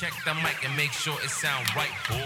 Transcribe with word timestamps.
Check 0.00 0.14
the 0.24 0.32
mic 0.32 0.64
and 0.66 0.74
make 0.78 0.92
sure 0.92 1.12
it 1.22 1.28
sound 1.28 1.76
right, 1.76 1.90
boys. 2.08 2.18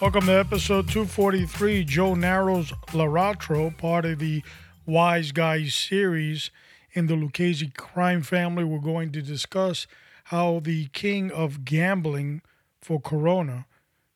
Welcome 0.00 0.24
to 0.24 0.32
episode 0.32 0.88
243. 0.88 1.84
Joe 1.84 2.14
Narrows 2.14 2.72
Laratro, 2.92 3.76
part 3.76 4.06
of 4.06 4.20
the 4.20 4.42
Wise 4.86 5.32
Guys 5.32 5.74
series 5.74 6.50
in 6.96 7.06
the 7.06 7.14
Lucchese 7.14 7.68
crime 7.76 8.22
family. 8.22 8.64
We're 8.64 8.78
going 8.78 9.12
to 9.12 9.20
discuss 9.20 9.86
how 10.24 10.60
the 10.60 10.86
king 10.86 11.30
of 11.30 11.64
gambling 11.64 12.40
for 12.80 12.98
Corona 12.98 13.66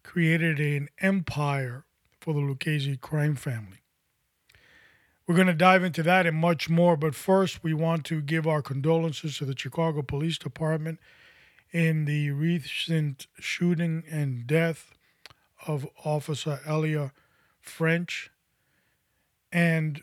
created 0.02 0.58
an 0.58 0.88
empire 0.98 1.84
for 2.18 2.32
the 2.32 2.40
Lucchese 2.40 2.96
crime 2.96 3.36
family. 3.36 3.82
We're 5.26 5.34
going 5.36 5.46
to 5.46 5.54
dive 5.54 5.84
into 5.84 6.02
that 6.02 6.26
and 6.26 6.36
much 6.36 6.68
more, 6.70 6.96
but 6.96 7.14
first, 7.14 7.62
we 7.62 7.74
want 7.74 8.04
to 8.06 8.20
give 8.20 8.46
our 8.46 8.62
condolences 8.62 9.36
to 9.38 9.44
the 9.44 9.56
Chicago 9.56 10.02
Police 10.02 10.38
Department 10.38 10.98
in 11.70 12.06
the 12.06 12.30
recent 12.30 13.26
shooting 13.38 14.02
and 14.10 14.46
death 14.46 14.92
of 15.66 15.86
Officer 16.04 16.60
Ella 16.66 17.12
French. 17.60 18.30
And, 19.52 20.02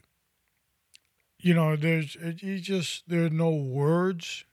you 1.40 1.54
know, 1.54 1.76
there's, 1.76 2.16
you 2.16 2.60
just, 2.60 3.08
there 3.08 3.26
are 3.26 3.30
no 3.30 3.52
words. 3.52 4.46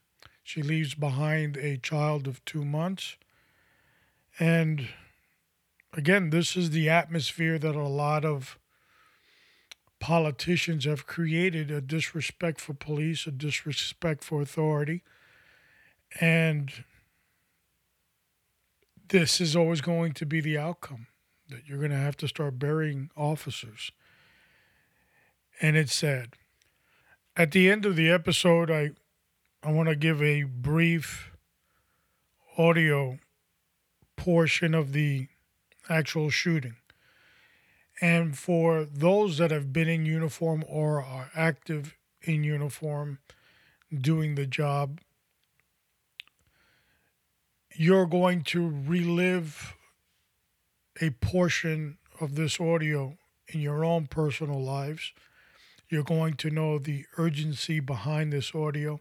She 0.42 0.62
leaves 0.62 0.94
behind 0.94 1.56
a 1.56 1.78
child 1.78 2.26
of 2.28 2.44
two 2.44 2.64
months. 2.64 3.16
And 4.38 4.88
again, 5.92 6.30
this 6.30 6.56
is 6.56 6.70
the 6.70 6.90
atmosphere 6.90 7.58
that 7.58 7.74
a 7.74 7.88
lot 7.88 8.24
of 8.24 8.58
politicians 9.98 10.84
have 10.84 11.06
created 11.06 11.70
a 11.70 11.80
disrespect 11.80 12.60
for 12.60 12.74
police, 12.74 13.26
a 13.26 13.30
disrespect 13.30 14.22
for 14.22 14.42
authority. 14.42 15.02
And 16.20 16.84
this 19.08 19.40
is 19.40 19.56
always 19.56 19.80
going 19.80 20.12
to 20.12 20.26
be 20.26 20.42
the 20.42 20.58
outcome 20.58 21.06
that 21.48 21.66
you're 21.66 21.78
going 21.78 21.90
to 21.90 21.96
have 21.96 22.16
to 22.18 22.28
start 22.28 22.58
burying 22.58 23.10
officers. 23.16 23.92
And 25.62 25.76
it's 25.76 25.94
sad. 25.94 26.34
At 27.36 27.50
the 27.50 27.68
end 27.68 27.84
of 27.84 27.96
the 27.96 28.10
episode, 28.10 28.70
I 28.70 28.90
I 29.62 29.72
want 29.72 29.88
to 29.88 29.96
give 29.96 30.22
a 30.22 30.44
brief 30.44 31.32
audio 32.56 33.18
portion 34.14 34.74
of 34.74 34.92
the 34.92 35.28
actual 35.88 36.30
shooting. 36.30 36.76
And 38.00 38.38
for 38.38 38.84
those 38.84 39.38
that 39.38 39.50
have 39.50 39.72
been 39.72 39.88
in 39.88 40.06
uniform 40.06 40.64
or 40.68 41.02
are 41.02 41.30
active 41.34 41.96
in 42.22 42.44
uniform 42.44 43.18
doing 43.92 44.34
the 44.34 44.46
job, 44.46 45.00
you're 47.74 48.06
going 48.06 48.44
to 48.44 48.68
relive 48.86 49.74
a 51.00 51.10
portion 51.10 51.98
of 52.20 52.36
this 52.36 52.60
audio 52.60 53.16
in 53.48 53.60
your 53.60 53.84
own 53.84 54.06
personal 54.06 54.62
lives. 54.62 55.12
You're 55.88 56.02
going 56.02 56.34
to 56.34 56.50
know 56.50 56.78
the 56.78 57.04
urgency 57.18 57.80
behind 57.80 58.32
this 58.32 58.54
audio. 58.54 59.00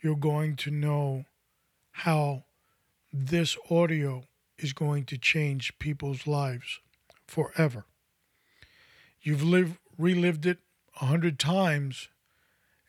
You're 0.00 0.16
going 0.16 0.56
to 0.56 0.70
know 0.70 1.24
how 1.92 2.44
this 3.12 3.56
audio 3.70 4.24
is 4.58 4.72
going 4.72 5.04
to 5.06 5.18
change 5.18 5.78
people's 5.78 6.26
lives 6.26 6.80
forever. 7.26 7.86
You've 9.20 9.42
lived, 9.42 9.78
relived 9.98 10.46
it 10.46 10.58
a 11.00 11.06
hundred 11.06 11.38
times, 11.38 12.08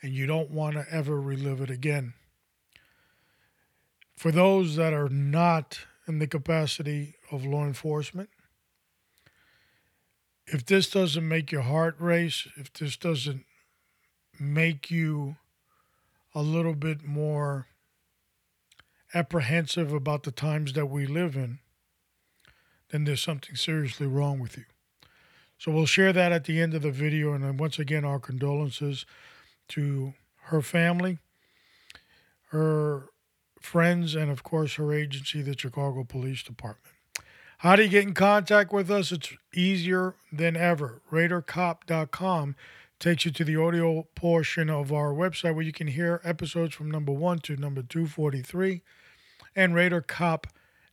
and 0.02 0.14
you 0.14 0.26
don't 0.26 0.52
want 0.52 0.76
to 0.76 0.86
ever 0.92 1.20
relive 1.20 1.62
it 1.62 1.70
again. 1.70 2.14
For 4.16 4.32
those 4.32 4.76
that 4.76 4.94
are 4.94 5.10
not 5.10 5.80
in 6.08 6.20
the 6.20 6.28
capacity 6.28 7.16
of 7.32 7.46
law 7.46 7.66
enforcement, 7.66 8.30
if 10.46 10.66
this 10.66 10.90
doesn't 10.90 11.28
make 11.28 11.52
your 11.52 11.62
heart 11.62 11.96
race, 12.00 12.48
if 12.56 12.72
this 12.74 12.98
doesn't 12.98 13.46
make 14.40 14.92
you 14.92 15.38
a 16.36 16.42
little 16.42 16.74
bit 16.74 17.04
more 17.06 17.68
apprehensive 19.14 19.94
about 19.94 20.24
the 20.24 20.32
times 20.32 20.74
that 20.74 20.88
we 20.88 21.06
live 21.06 21.36
in, 21.36 21.60
then 22.90 23.04
there's 23.06 23.22
something 23.22 23.56
seriously 23.56 24.08
wrong 24.08 24.40
with 24.40 24.58
you. 24.58 24.66
So 25.58 25.72
we'll 25.72 25.86
share 25.86 26.12
that 26.14 26.32
at 26.32 26.44
the 26.44 26.60
end 26.62 26.74
of 26.74 26.82
the 26.82 26.92
video. 26.92 27.34
And 27.34 27.60
once 27.60 27.80
again, 27.80 28.04
our 28.04 28.20
condolences 28.20 29.06
to 29.70 30.14
her 30.46 30.62
family, 30.62 31.20
her 32.50 33.10
friends, 33.62 34.14
and 34.14 34.30
of 34.30 34.44
course, 34.44 34.76
her 34.76 34.94
agency, 34.94 35.42
the 35.42 35.58
Chicago 35.58 36.04
Police 36.04 36.44
Department. 36.44 36.93
How 37.64 37.78
do 37.78 37.84
you 37.84 37.88
get 37.88 38.04
in 38.04 38.14
contact 38.14 38.74
with 38.74 38.92
us? 38.92 39.14
It's 39.14 39.32
easier 39.54 40.16
than 40.34 40.58
ever. 40.58 41.02
RaiderCop.com 41.10 42.58
takes 43.00 43.24
you 43.24 43.32
to 43.32 43.46
the 43.46 43.56
audio 43.56 44.06
portion 44.16 44.70
of 44.70 44.92
our 44.92 45.14
website 45.14 45.56
where 45.56 45.64
you 45.64 45.72
can 45.72 45.88
hear 45.88 46.20
episodes 46.26 46.76
from 46.76 46.92
number 46.92 47.14
one 47.14 47.40
to 47.40 47.56
number 47.56 47.82
243. 47.82 48.82
And 49.56 49.74
Raider 49.74 50.02
Cop 50.02 50.48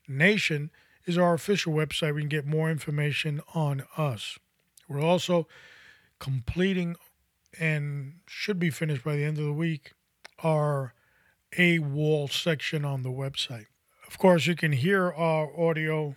Nation 0.07 0.71
is 1.07 1.19
our 1.19 1.35
official 1.35 1.73
website. 1.73 2.15
We 2.15 2.23
can 2.23 2.29
get 2.29 2.47
more 2.47 2.71
information 2.71 3.41
on 3.53 3.83
us. 3.97 4.39
We're 4.89 5.03
also 5.03 5.49
completing 6.21 6.95
and 7.59 8.21
should 8.29 8.61
be 8.61 8.71
finished 8.71 9.03
by 9.03 9.17
the 9.17 9.25
end 9.25 9.39
of 9.39 9.45
the 9.45 9.53
week 9.53 9.91
our 10.45 10.95
A 11.59 11.81
wall 11.81 12.29
section 12.29 12.85
on 12.85 13.03
the 13.03 13.11
website. 13.11 13.67
Of 14.07 14.19
course, 14.19 14.47
you 14.47 14.55
can 14.55 14.71
hear 14.71 15.11
our 15.11 15.51
audio 15.61 16.15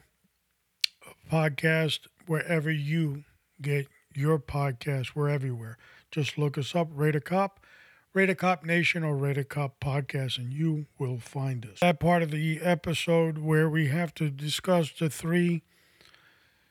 podcast 1.29 1.99
wherever 2.27 2.71
you 2.71 3.23
get 3.61 3.87
your 4.15 4.39
podcast. 4.39 5.15
We're 5.15 5.29
everywhere. 5.29 5.77
Just 6.11 6.37
look 6.37 6.57
us 6.57 6.75
up, 6.75 6.89
Raider 6.93 7.19
Cop, 7.19 7.59
Raider 8.13 8.35
Cop 8.35 8.63
Nation, 8.63 9.03
or 9.03 9.15
Raider 9.15 9.43
Cop 9.43 9.79
Podcast, 9.79 10.37
and 10.37 10.53
you 10.53 10.85
will 10.99 11.19
find 11.19 11.65
us. 11.65 11.79
That 11.81 11.99
part 11.99 12.21
of 12.21 12.31
the 12.31 12.59
episode 12.61 13.39
where 13.39 13.69
we 13.69 13.87
have 13.87 14.13
to 14.15 14.29
discuss 14.29 14.91
the 14.91 15.09
three 15.09 15.63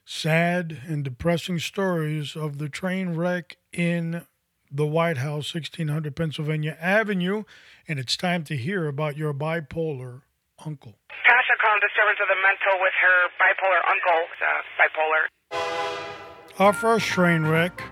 sad 0.05 0.81
and 0.87 1.05
depressing 1.05 1.59
stories 1.59 2.37
of 2.37 2.59
the 2.59 2.69
train 2.69 3.15
wreck 3.15 3.57
in 3.73 4.27
the 4.71 4.87
White 4.87 5.19
House, 5.19 5.53
1600 5.55 6.17
Pennsylvania 6.17 6.77
Avenue, 6.81 7.45
and 7.87 7.99
it's 7.99 8.17
time 8.17 8.43
to 8.45 8.57
hear 8.57 8.87
about 8.87 9.17
your 9.17 9.35
bipolar 9.35 10.23
uncle. 10.65 10.95
Tasha 11.43 11.59
called 11.61 11.81
disturbance 11.81 12.19
of 12.23 12.29
the 12.29 12.37
mental 12.37 12.81
with 12.81 12.93
her 13.03 13.19
bipolar 13.41 13.83
uncle, 13.91 14.23
uh, 14.39 14.63
bipolar. 14.79 15.23
Our 16.61 16.73
first 16.73 17.07
train 17.07 17.43
wreck 17.45 17.83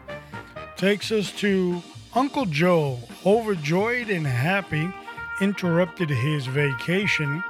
takes 0.76 1.10
us 1.10 1.32
to 1.40 1.82
Uncle 2.14 2.46
Joe, 2.46 2.98
overjoyed 3.26 4.08
and 4.08 4.26
happy, 4.26 4.88
interrupted 5.40 6.10
his 6.10 6.46
vacation 6.46 7.42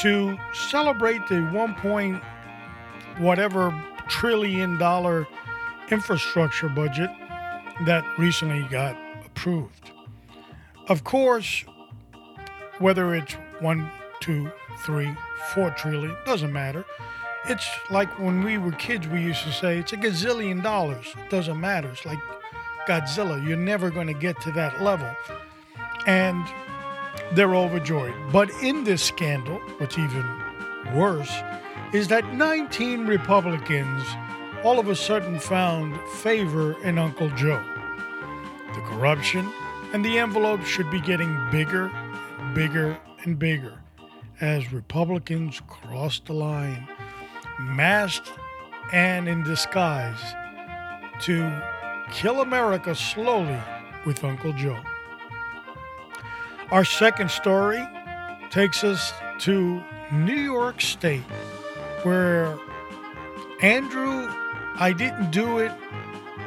to 0.00 0.38
celebrate 0.52 1.26
the 1.28 1.42
one 1.46 1.74
point 1.76 2.22
whatever 3.18 3.72
trillion 4.08 4.76
dollar 4.76 5.26
infrastructure 5.90 6.68
budget 6.68 7.10
that 7.86 8.04
recently 8.18 8.64
got 8.64 8.98
approved. 9.24 9.92
Of 10.88 11.04
course, 11.04 11.64
whether 12.80 13.14
it's 13.14 13.34
one, 13.60 13.90
two, 14.20 14.50
three, 14.78 15.14
four 15.54 15.70
trillion, 15.70 16.16
doesn't 16.24 16.52
matter. 16.52 16.84
It's 17.46 17.68
like 17.90 18.18
when 18.18 18.44
we 18.44 18.58
were 18.58 18.72
kids, 18.72 19.08
we 19.08 19.22
used 19.22 19.42
to 19.44 19.52
say 19.52 19.78
it's 19.78 19.92
a 19.92 19.96
gazillion 19.96 20.62
dollars. 20.62 21.06
It 21.16 21.30
doesn't 21.30 21.58
matter. 21.58 21.88
It's 21.88 22.04
like 22.04 22.18
Godzilla. 22.86 23.44
You're 23.46 23.56
never 23.56 23.90
going 23.90 24.06
to 24.06 24.14
get 24.14 24.40
to 24.42 24.52
that 24.52 24.82
level. 24.82 25.10
And 26.06 26.44
they're 27.32 27.54
overjoyed. 27.54 28.14
But 28.30 28.50
in 28.62 28.84
this 28.84 29.02
scandal, 29.02 29.58
what's 29.78 29.98
even 29.98 30.26
worse, 30.94 31.32
is 31.92 32.08
that 32.08 32.34
19 32.34 33.06
Republicans 33.06 34.04
all 34.62 34.78
of 34.78 34.88
a 34.88 34.96
sudden 34.96 35.38
found 35.38 35.98
favor 36.18 36.80
in 36.82 36.98
Uncle 36.98 37.30
Joe. 37.30 37.62
The 38.74 38.80
corruption 38.82 39.50
and 39.92 40.04
the 40.04 40.18
envelope 40.18 40.62
should 40.64 40.90
be 40.90 41.00
getting 41.00 41.34
bigger, 41.50 41.90
bigger, 42.54 42.98
and 43.24 43.38
bigger 43.38 43.80
as 44.40 44.72
Republicans 44.72 45.60
cross 45.68 46.20
the 46.20 46.32
line, 46.32 46.88
masked 47.58 48.32
and 48.92 49.28
in 49.28 49.42
disguise, 49.42 50.20
to 51.20 51.62
kill 52.12 52.40
America 52.40 52.94
slowly 52.94 53.58
with 54.06 54.24
Uncle 54.24 54.52
Joe. 54.54 54.78
Our 56.70 56.84
second 56.84 57.30
story 57.30 57.86
takes 58.50 58.82
us 58.84 59.12
to 59.40 59.82
New 60.12 60.40
York 60.40 60.80
State, 60.80 61.24
where 62.02 62.58
Andrew, 63.62 64.28
I 64.76 64.94
didn't 64.96 65.30
do 65.30 65.58
it, 65.58 65.72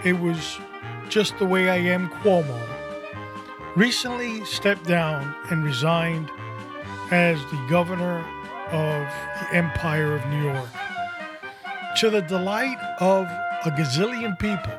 it 0.03 0.19
was 0.19 0.57
just 1.09 1.37
the 1.37 1.45
way 1.45 1.69
I 1.69 1.77
am, 1.77 2.09
Cuomo, 2.09 2.59
recently 3.75 4.43
stepped 4.45 4.85
down 4.85 5.35
and 5.51 5.63
resigned 5.63 6.29
as 7.13 7.39
the 7.51 7.65
governor 7.69 8.19
of 8.71 9.07
the 9.39 9.55
Empire 9.55 10.15
of 10.15 10.25
New 10.27 10.43
York. 10.43 10.69
To 11.97 12.09
the 12.09 12.21
delight 12.21 12.79
of 12.99 13.25
a 13.65 13.71
gazillion 13.71 14.37
people 14.39 14.73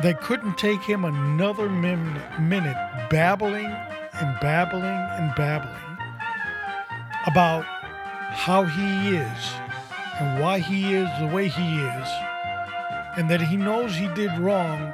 they 0.00 0.14
couldn't 0.14 0.56
take 0.56 0.80
him 0.82 1.04
another 1.04 1.68
min- 1.68 2.20
minute 2.40 2.76
babbling 3.10 3.66
and 3.66 4.40
babbling 4.40 4.84
and 4.84 5.32
babbling 5.36 5.98
about 7.26 7.64
how 7.64 8.64
he 8.64 9.16
is 9.16 9.52
and 10.18 10.42
why 10.42 10.58
he 10.58 10.94
is 10.94 11.08
the 11.20 11.26
way 11.26 11.48
he 11.48 11.78
is, 11.78 12.08
and 13.16 13.30
that 13.30 13.40
he 13.40 13.56
knows 13.56 13.94
he 13.94 14.08
did 14.08 14.36
wrong, 14.38 14.92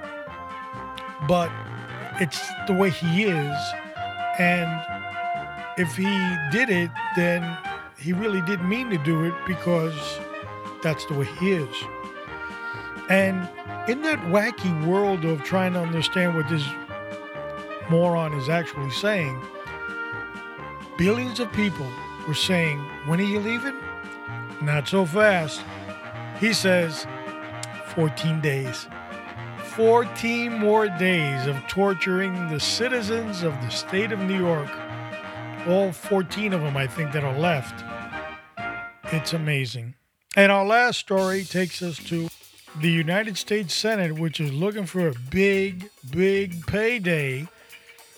but 1.26 1.50
it's 2.20 2.40
the 2.66 2.72
way 2.72 2.90
he 2.90 3.24
is, 3.24 3.56
and 4.38 4.97
if 5.78 5.96
he 5.96 6.36
did 6.50 6.70
it, 6.70 6.90
then 7.14 7.56
he 7.96 8.12
really 8.12 8.42
didn't 8.42 8.68
mean 8.68 8.90
to 8.90 8.98
do 8.98 9.24
it 9.24 9.34
because 9.46 10.18
that's 10.82 11.04
the 11.06 11.14
way 11.14 11.26
he 11.38 11.52
is. 11.52 11.76
And 13.08 13.48
in 13.88 14.02
that 14.02 14.18
wacky 14.26 14.86
world 14.86 15.24
of 15.24 15.42
trying 15.44 15.72
to 15.74 15.80
understand 15.80 16.34
what 16.34 16.48
this 16.48 16.66
moron 17.90 18.34
is 18.34 18.48
actually 18.48 18.90
saying, 18.90 19.40
billions 20.98 21.40
of 21.40 21.50
people 21.52 21.90
were 22.26 22.34
saying, 22.34 22.78
When 23.06 23.20
are 23.20 23.24
you 23.24 23.40
leaving? 23.40 23.76
Not 24.60 24.88
so 24.88 25.06
fast. 25.06 25.62
He 26.40 26.52
says, 26.52 27.06
14 27.94 28.40
days. 28.40 28.88
14 29.76 30.58
more 30.58 30.88
days 30.88 31.46
of 31.46 31.56
torturing 31.68 32.48
the 32.48 32.58
citizens 32.58 33.44
of 33.44 33.52
the 33.62 33.70
state 33.70 34.10
of 34.10 34.18
New 34.18 34.36
York. 34.36 34.68
All 35.68 35.92
14 35.92 36.54
of 36.54 36.62
them, 36.62 36.76
I 36.76 36.86
think, 36.86 37.12
that 37.12 37.24
are 37.24 37.38
left. 37.38 37.84
It's 39.12 39.34
amazing. 39.34 39.94
And 40.34 40.50
our 40.50 40.64
last 40.64 40.98
story 40.98 41.44
takes 41.44 41.82
us 41.82 41.98
to 42.04 42.28
the 42.80 42.90
United 42.90 43.36
States 43.36 43.74
Senate, 43.74 44.18
which 44.18 44.40
is 44.40 44.52
looking 44.52 44.86
for 44.86 45.08
a 45.08 45.14
big, 45.30 45.90
big 46.10 46.66
payday. 46.66 47.46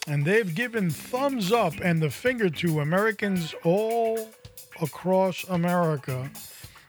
And 0.07 0.25
they've 0.25 0.55
given 0.55 0.91
thumbs 0.91 1.51
up 1.51 1.75
and 1.83 2.01
the 2.01 2.11
finger 2.11 2.51
to 2.51 2.81
Americans 2.81 3.55
all 3.65 4.31
across 4.81 5.45
America 5.49 6.31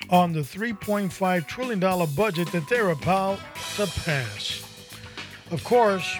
on 0.09 0.33
the 0.33 0.41
$3.5 0.41 1.47
trillion 1.47 1.79
budget 2.15 2.51
that 2.51 2.67
they're 2.69 2.89
about 2.89 3.39
to 3.77 3.87
pass. 3.87 4.63
Of 5.51 5.63
course, 5.63 6.17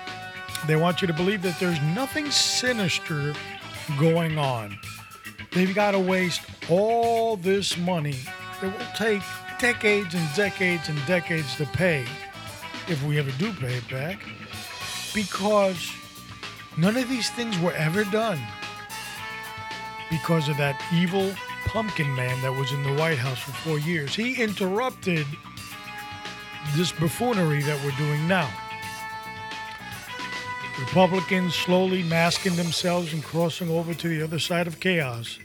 they 0.68 0.76
want 0.76 1.02
you 1.02 1.08
to 1.08 1.14
believe 1.14 1.42
that 1.42 1.60
there's 1.60 1.82
nothing 1.82 2.30
sinister 2.30 3.34
going 4.00 4.38
on. 4.38 4.78
They've 5.52 5.74
got 5.74 5.92
to 5.92 6.00
waste 6.00 6.42
all 6.70 7.36
this 7.36 7.78
money 7.78 8.16
It 8.62 8.68
will 8.68 8.86
take 8.96 9.22
decades 9.60 10.14
and 10.14 10.36
decades 10.36 10.88
and 10.90 10.98
decades 11.06 11.56
to 11.58 11.66
pay, 11.66 12.06
if 12.88 13.04
we 13.04 13.20
ever 13.20 13.32
do 13.32 13.52
pay 13.54 13.74
it 13.76 13.90
back, 13.90 14.24
because 15.14 15.92
none 16.78 16.96
of 16.96 17.10
these 17.10 17.30
things 17.32 17.58
were 17.60 17.74
ever 17.74 18.04
done 18.06 18.40
because 20.10 20.48
of 20.50 20.58
that 20.58 20.82
evil 20.94 21.32
pumpkin 21.66 22.14
man 22.16 22.42
that 22.42 22.54
was 22.54 22.72
in 22.72 22.84
the 22.84 22.94
White 22.94 23.18
House 23.18 23.40
for 23.40 23.52
four 23.52 23.80
years. 23.80 24.14
He 24.14 24.42
interrupted 24.42 25.26
this 26.76 26.92
buffoonery 26.92 27.62
that 27.64 27.84
we're 27.84 27.98
doing 27.98 28.28
now. 28.28 28.50
Republicans 30.80 31.54
slowly 31.54 32.04
masking 32.04 32.56
themselves 32.56 33.14
and 33.14 33.24
crossing 33.24 33.70
over 33.70 33.94
to 33.94 34.08
the 34.08 34.24
other 34.24 34.40
side 34.40 34.68
of 34.68 34.80
chaos 34.80 35.38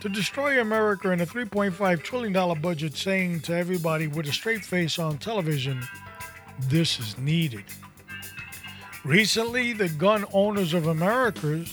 to 0.00 0.08
destroy 0.08 0.60
America 0.60 1.10
in 1.10 1.20
a 1.20 1.26
$3.5 1.26 2.02
trillion 2.02 2.60
budget, 2.60 2.96
saying 2.96 3.40
to 3.40 3.54
everybody 3.54 4.06
with 4.06 4.28
a 4.28 4.32
straight 4.32 4.64
face 4.64 4.98
on 4.98 5.18
television, 5.18 5.82
this 6.68 7.00
is 7.00 7.18
needed. 7.18 7.64
Recently, 9.04 9.72
the 9.72 9.88
gun 9.88 10.24
owners 10.32 10.74
of 10.74 10.86
America 10.86 11.64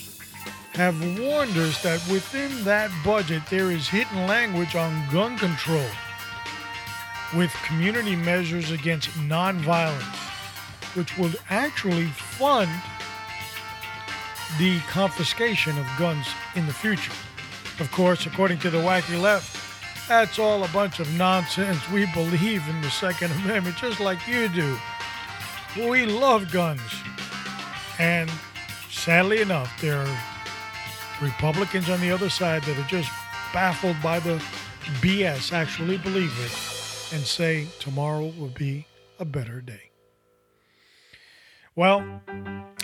have 0.74 1.00
warned 1.20 1.56
us 1.58 1.82
that 1.84 2.02
within 2.12 2.64
that 2.64 2.92
budget 3.04 3.44
there 3.50 3.72
is 3.72 3.88
hidden 3.88 4.28
language 4.28 4.76
on 4.76 5.10
gun 5.12 5.38
control 5.38 5.86
with 7.36 7.52
community 7.66 8.16
measures 8.16 8.72
against 8.72 9.10
nonviolence, 9.12 10.25
which 10.96 11.18
will 11.18 11.32
actually 11.50 12.08
fund 12.08 12.70
the 14.58 14.80
confiscation 14.90 15.78
of 15.78 15.86
guns 15.98 16.28
in 16.56 16.66
the 16.66 16.74
future. 16.74 17.12
Of 17.80 17.92
course, 17.92 18.26
according 18.26 18.60
to 18.60 18.70
the 18.70 18.78
wacky 18.78 19.22
left, 19.22 19.62
that's 20.08 20.40
all 20.40 20.64
a 20.64 20.68
bunch 20.70 21.00
of 21.00 21.12
nonsense. 21.18 21.90
We 21.90 22.06
believe 22.14 22.68
in 22.70 22.82
the 22.82 22.90
Second 22.90 23.32
Amendment 23.44 23.78
just 23.78 24.00
like 24.00 24.26
you 24.28 24.48
do. 24.48 24.78
We 25.76 26.06
love 26.06 26.52
guns. 26.52 26.82
And 28.00 28.32
sadly 28.90 29.42
enough, 29.42 29.82
there 29.82 30.00
are 30.00 30.20
Republicans 31.22 31.90
on 31.90 32.00
the 32.02 32.12
other 32.12 32.30
side 32.30 32.64
that 32.64 32.78
are 32.78 32.88
just 32.88 33.10
baffled 33.54 34.02
by 34.02 34.20
the 34.20 34.42
BS, 35.02 35.52
actually 35.52 35.98
believe 35.98 36.34
it, 36.40 37.16
and 37.16 37.26
say 37.26 37.68
tomorrow 37.80 38.32
will 38.38 38.50
be 38.50 38.86
a 39.20 39.26
better 39.26 39.62
day. 39.62 39.92
Well, 41.78 42.22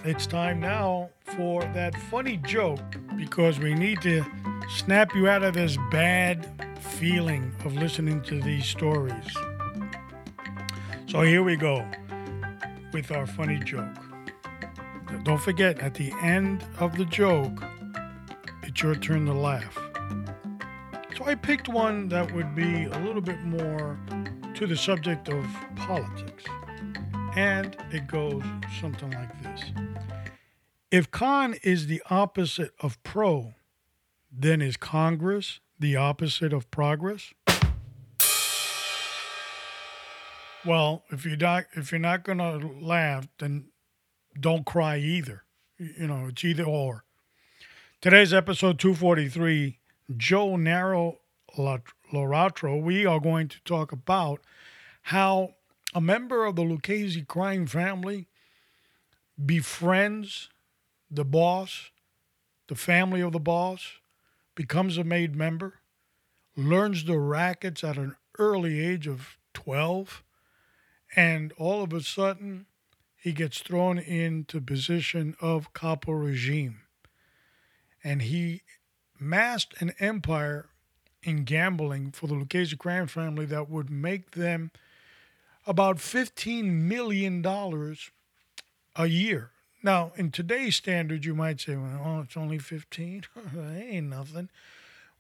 it's 0.04 0.28
time 0.28 0.60
now 0.60 1.12
for 1.24 1.62
that 1.62 1.96
funny 1.96 2.36
joke 2.46 2.98
because 3.16 3.58
we 3.58 3.74
need 3.74 4.02
to 4.02 4.26
snap 4.70 5.16
you 5.16 5.30
out 5.30 5.44
of 5.44 5.54
this 5.54 5.78
bad 5.92 6.76
feeling 6.82 7.56
of 7.64 7.74
listening 7.74 8.22
to 8.24 8.42
these 8.42 8.66
stories. 8.66 9.34
So 11.08 11.22
here 11.22 11.42
we 11.42 11.56
go 11.56 11.90
with 12.92 13.12
our 13.12 13.26
funny 13.26 13.60
joke. 13.60 13.96
Don't 15.24 15.42
forget, 15.42 15.80
at 15.80 15.94
the 15.94 16.12
end 16.22 16.66
of 16.82 16.98
the 16.98 17.06
joke, 17.06 17.64
it's 18.64 18.82
your 18.84 18.96
turn 18.96 19.26
to 19.28 19.34
laugh. 19.34 19.78
So 21.18 21.24
I 21.24 21.36
picked 21.36 21.70
one 21.70 22.10
that 22.10 22.30
would 22.34 22.54
be 22.56 22.84
a 22.88 23.00
little 23.00 23.22
bit 23.22 23.42
more 23.44 23.98
to 24.56 24.68
the 24.68 24.76
subject 24.76 25.30
of 25.30 25.46
politics. 25.78 26.44
And 27.36 27.78
it 27.92 28.08
goes 28.08 28.44
something 28.80 29.10
like 29.12 29.42
this 29.42 29.72
If 30.92 31.10
con 31.12 31.56
is 31.64 31.88
the 31.88 32.02
opposite 32.10 32.72
of 32.82 33.02
pro, 33.04 33.54
then 34.30 34.62
is 34.62 34.76
Congress 34.76 35.62
the 35.80 35.96
opposite 35.96 36.52
of 36.52 36.70
progress? 36.72 37.34
Well, 40.66 41.04
if 41.10 41.26
you're 41.26 41.38
not 41.38 41.66
if 41.74 41.92
you're 41.92 42.00
not 42.00 42.24
gonna 42.24 42.58
laugh, 42.58 43.28
then 43.40 43.68
don't 44.40 44.66
cry 44.66 44.98
either. 44.98 45.44
You 45.78 46.08
know, 46.08 46.28
it's 46.28 46.44
either 46.44 46.66
or. 46.66 47.06
Today's 48.02 48.34
episode 48.34 48.78
243, 48.78 49.80
Joe 50.18 50.56
Narrow 50.56 51.20
Laratro, 51.58 52.82
we 52.82 53.06
are 53.06 53.20
going 53.20 53.48
to 53.48 53.60
talk 53.64 53.92
about 53.92 54.42
how 55.04 55.56
a 55.94 56.02
member 56.02 56.46
of 56.46 56.56
the 56.56 56.64
Lucchese 56.64 57.24
crime 57.24 57.66
family 57.66 58.28
befriends 59.44 60.50
the 61.10 61.26
boss, 61.26 61.92
the 62.68 62.76
family 62.76 63.22
of 63.22 63.34
the 63.34 63.40
boss, 63.40 64.00
becomes 64.56 64.98
a 64.98 65.04
made 65.04 65.36
member, 65.36 65.76
learns 66.56 67.06
the 67.06 67.20
rackets 67.20 67.84
at 67.84 67.98
an 67.98 68.16
early 68.38 68.80
age 68.80 69.08
of 69.08 69.38
12, 69.54 70.24
and 71.16 71.52
all 71.58 71.84
of 71.84 71.92
a 71.92 72.02
sudden 72.02 72.66
he 73.18 73.32
gets 73.32 73.60
thrown 73.60 74.00
into 74.00 74.62
position 74.62 75.36
of 75.42 75.74
capo 75.74 76.12
regime. 76.14 76.82
And 78.04 78.24
he 78.24 78.64
massed 79.20 79.74
an 79.80 79.94
empire 80.00 80.70
in 81.22 81.44
gambling 81.44 82.12
for 82.12 82.28
the 82.28 82.34
Lucchese 82.34 82.76
crime 82.78 83.08
family 83.08 83.46
that 83.46 83.70
would 83.70 83.92
make 83.92 84.32
them 84.32 84.72
about 85.66 85.98
$15 85.98 86.66
million 86.66 87.46
a 88.96 89.06
year. 89.06 89.52
Now, 89.84 90.12
in 90.16 90.32
today's 90.32 90.76
standards, 90.76 91.26
you 91.26 91.34
might 91.34 91.60
say, 91.60 91.76
well, 91.76 92.02
oh, 92.04 92.22
it's 92.22 92.38
only 92.38 92.60
15. 92.60 93.24
that 93.54 93.84
ain't 93.84 94.10
nothing. 94.10 94.50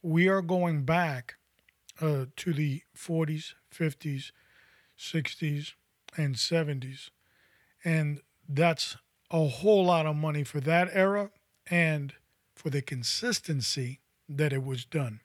We 0.01 0.27
are 0.27 0.41
going 0.41 0.83
back 0.83 1.35
uh, 1.99 2.25
to 2.35 2.53
the 2.53 2.81
40s, 2.97 3.53
50s, 3.73 4.31
60s, 4.97 5.73
and 6.17 6.35
70s. 6.35 7.09
And 7.83 8.21
that's 8.47 8.97
a 9.31 9.47
whole 9.47 9.85
lot 9.85 10.05
of 10.05 10.15
money 10.15 10.43
for 10.43 10.59
that 10.59 10.89
era. 10.91 11.31
And 11.69 12.13
for 12.61 12.69
the 12.69 12.81
consistency 12.81 13.99
that 14.29 14.53
it 14.53 14.63
was 14.63 14.85
done. 14.85 15.21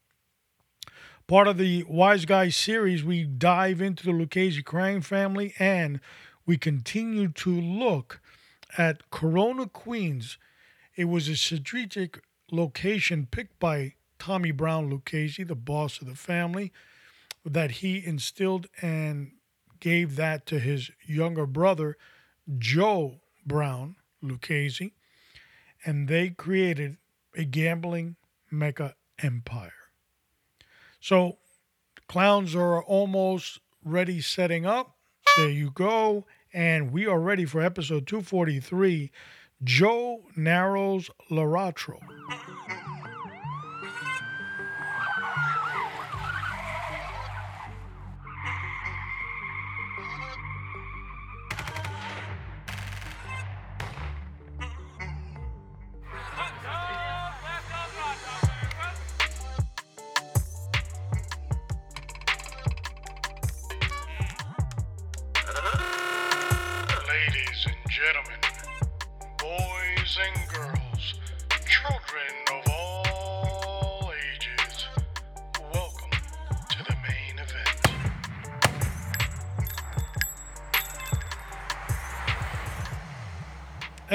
Part 1.29 1.49
of 1.49 1.59
the 1.59 1.83
Wise 1.89 2.25
Guys 2.25 2.55
series, 2.55 3.03
we 3.03 3.25
dive 3.25 3.81
into 3.81 4.05
the 4.05 4.13
Lucchese 4.13 4.63
crime 4.63 5.01
family 5.01 5.55
and 5.59 5.99
we 6.47 6.57
continue 6.57 7.27
to 7.31 7.51
look 7.51 8.21
at 8.79 9.11
Corona, 9.11 9.67
Queens. 9.67 10.39
It 10.95 11.07
was 11.07 11.27
a 11.27 11.35
strategic 11.35 12.23
location 12.53 13.27
picked 13.29 13.59
by 13.59 13.95
Tommy 14.21 14.53
Brown 14.53 14.89
Lucchese, 14.89 15.43
the 15.43 15.57
boss 15.57 16.01
of 16.01 16.07
the 16.07 16.15
family, 16.15 16.73
that 17.45 17.73
he 17.73 18.07
instilled 18.07 18.69
and 18.81 19.33
gave 19.81 20.15
that 20.15 20.47
to 20.47 20.61
his 20.61 20.93
younger 21.05 21.45
brother, 21.45 21.97
Joe 22.57 23.17
Brown 23.45 23.97
Lucchese, 24.23 24.95
and 25.85 26.07
they 26.07 26.31
created 26.31 26.99
a 27.37 27.43
gambling 27.43 28.15
mecca 28.49 28.95
empire. 29.19 29.86
So, 31.01 31.39
clowns 32.09 32.55
are 32.55 32.83
almost 32.83 33.61
ready 33.85 34.21
setting 34.21 34.67
up. 34.67 34.97
There 35.37 35.51
you 35.51 35.71
go. 35.71 36.27
And 36.53 36.93
we 36.93 37.07
are 37.07 37.21
ready 37.21 37.45
for 37.45 37.61
episode 37.61 38.07
243 38.07 39.11
Joe 39.63 40.23
Narrows 40.37 41.11
Laratro. 41.31 42.01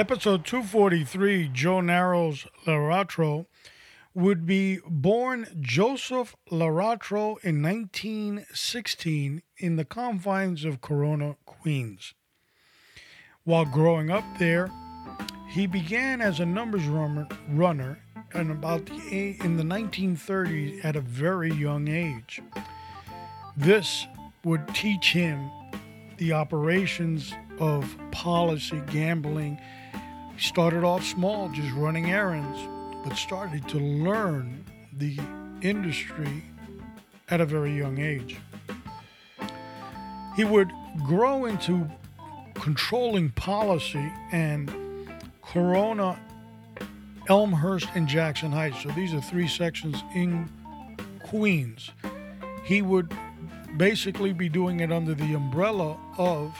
Episode 0.01 0.43
243, 0.45 1.51
Joe 1.53 1.79
Narrows 1.79 2.47
Laratro, 2.65 3.45
would 4.15 4.47
be 4.47 4.79
born 4.87 5.45
Joseph 5.59 6.35
Laratro 6.49 7.37
in 7.43 7.61
1916 7.61 9.43
in 9.57 9.75
the 9.75 9.85
confines 9.85 10.65
of 10.65 10.81
Corona, 10.81 11.35
Queens. 11.45 12.15
While 13.43 13.65
growing 13.65 14.09
up 14.09 14.23
there, 14.39 14.71
he 15.51 15.67
began 15.67 16.19
as 16.19 16.39
a 16.39 16.47
numbers 16.47 16.87
runner, 16.87 17.27
runner 17.49 17.99
and 18.33 18.49
about 18.49 18.87
the 18.87 19.37
in 19.43 19.55
the 19.55 19.63
1930s 19.63 20.83
at 20.83 20.95
a 20.95 21.01
very 21.01 21.53
young 21.53 21.87
age. 21.87 22.41
This 23.55 24.07
would 24.43 24.67
teach 24.69 25.13
him 25.13 25.51
the 26.17 26.33
operations 26.33 27.35
of 27.59 27.95
policy 28.11 28.81
gambling. 28.91 29.61
Started 30.41 30.83
off 30.83 31.05
small, 31.05 31.49
just 31.49 31.71
running 31.75 32.09
errands, 32.09 32.57
but 33.03 33.15
started 33.15 33.67
to 33.67 33.77
learn 33.77 34.65
the 34.97 35.19
industry 35.61 36.43
at 37.29 37.39
a 37.39 37.45
very 37.45 37.77
young 37.77 37.99
age. 37.99 38.37
He 40.35 40.43
would 40.43 40.71
grow 41.05 41.45
into 41.45 41.87
controlling 42.55 43.29
policy 43.29 44.11
and 44.31 44.71
Corona, 45.43 46.19
Elmhurst, 47.29 47.87
and 47.93 48.07
Jackson 48.07 48.51
Heights. 48.51 48.81
So 48.81 48.89
these 48.89 49.13
are 49.13 49.21
three 49.21 49.47
sections 49.47 50.03
in 50.15 50.49
Queens. 51.21 51.91
He 52.63 52.81
would 52.81 53.13
basically 53.77 54.33
be 54.33 54.49
doing 54.49 54.79
it 54.79 54.91
under 54.91 55.13
the 55.13 55.35
umbrella 55.35 55.97
of 56.17 56.57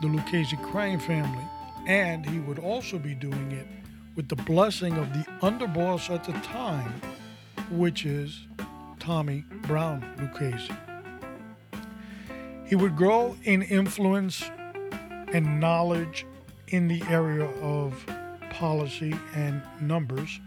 the 0.00 0.08
Lucchese 0.08 0.56
crime 0.56 0.98
family. 0.98 1.44
And 1.88 2.24
he 2.24 2.38
would 2.38 2.58
also 2.58 2.98
be 2.98 3.14
doing 3.14 3.50
it 3.50 3.66
with 4.14 4.28
the 4.28 4.36
blessing 4.36 4.98
of 4.98 5.10
the 5.14 5.24
underboss 5.40 6.10
at 6.14 6.22
the 6.22 6.32
time, 6.32 7.00
which 7.70 8.04
is 8.04 8.46
Tommy 9.00 9.44
Brown 9.62 10.04
Lucchese. 10.18 10.70
He 12.66 12.76
would 12.76 12.94
grow 12.94 13.34
in 13.44 13.62
influence 13.62 14.50
and 15.32 15.58
knowledge 15.58 16.26
in 16.68 16.88
the 16.88 17.02
area 17.08 17.46
of 17.62 18.04
policy 18.50 19.14
and 19.34 19.62
numbers 19.80 20.40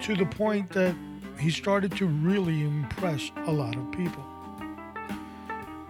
to 0.00 0.16
the 0.16 0.24
point 0.24 0.70
that 0.70 0.94
he 1.38 1.50
started 1.50 1.94
to 1.96 2.06
really 2.06 2.62
impress 2.62 3.30
a 3.46 3.52
lot 3.52 3.76
of 3.76 3.92
people. 3.92 4.24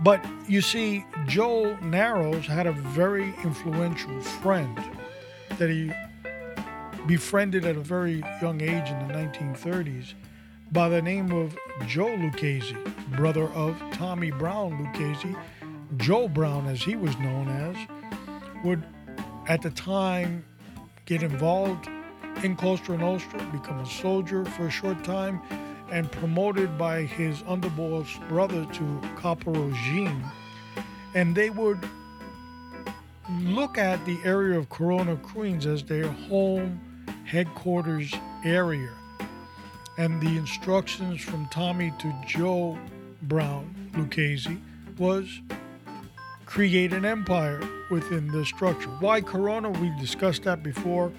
But 0.01 0.25
you 0.47 0.61
see, 0.61 1.05
Joel 1.27 1.77
Narrows 1.83 2.47
had 2.47 2.67
a 2.67 2.73
very 2.73 3.35
influential 3.43 4.21
friend 4.21 4.81
that 5.59 5.69
he 5.69 5.93
befriended 7.07 7.65
at 7.65 7.77
a 7.77 7.81
very 7.81 8.23
young 8.41 8.61
age 8.61 8.91
in 8.91 9.09
the 9.09 9.15
1930s 9.15 10.15
by 10.71 10.89
the 10.89 11.01
name 11.01 11.33
of 11.33 11.57
Joe 11.87 12.15
Lucchese, 12.15 12.77
brother 13.17 13.49
of 13.51 13.81
Tommy 13.93 14.31
Brown 14.31 14.85
Lucchese. 14.85 15.35
Joe 15.97 16.29
Brown, 16.29 16.67
as 16.67 16.83
he 16.83 16.95
was 16.95 17.17
known 17.19 17.49
as, 17.49 17.77
would 18.65 18.85
at 19.49 19.63
the 19.63 19.71
time 19.71 20.45
get 21.07 21.23
involved 21.23 21.89
in 22.45 22.55
Costa 22.55 22.97
Nostra, 22.97 23.43
become 23.51 23.79
a 23.81 23.87
soldier 23.87 24.45
for 24.45 24.67
a 24.67 24.71
short 24.71 25.03
time, 25.03 25.41
and 25.91 26.11
promoted 26.13 26.77
by 26.77 27.03
his 27.03 27.43
underboss 27.43 28.29
brother 28.29 28.67
to 28.73 29.01
capo 29.17 29.53
regime. 29.53 30.23
And 31.15 31.35
they 31.35 31.51
would 31.51 31.79
look 33.41 33.79
at 33.79 34.05
the 34.07 34.19
area 34.25 34.59
of 34.59 34.69
Corona, 34.69 35.17
Queens 35.17 35.67
as 35.67 35.83
their 35.83 36.09
home 36.09 36.81
headquarters 37.25 38.13
area. 38.45 38.91
And 39.97 40.21
the 40.21 40.37
instructions 40.37 41.21
from 41.21 41.47
Tommy 41.49 41.93
to 41.99 42.15
Joe 42.27 42.79
Brown 43.23 43.91
Lucchese 43.97 44.59
was 44.99 45.41
create 46.47 46.93
an 46.93 47.05
empire 47.05 47.61
within 47.91 48.29
the 48.29 48.45
structure. 48.45 48.89
Why 49.01 49.21
Corona? 49.21 49.71
We 49.71 49.93
discussed 50.01 50.45
that 50.45 50.63
before 50.63 51.13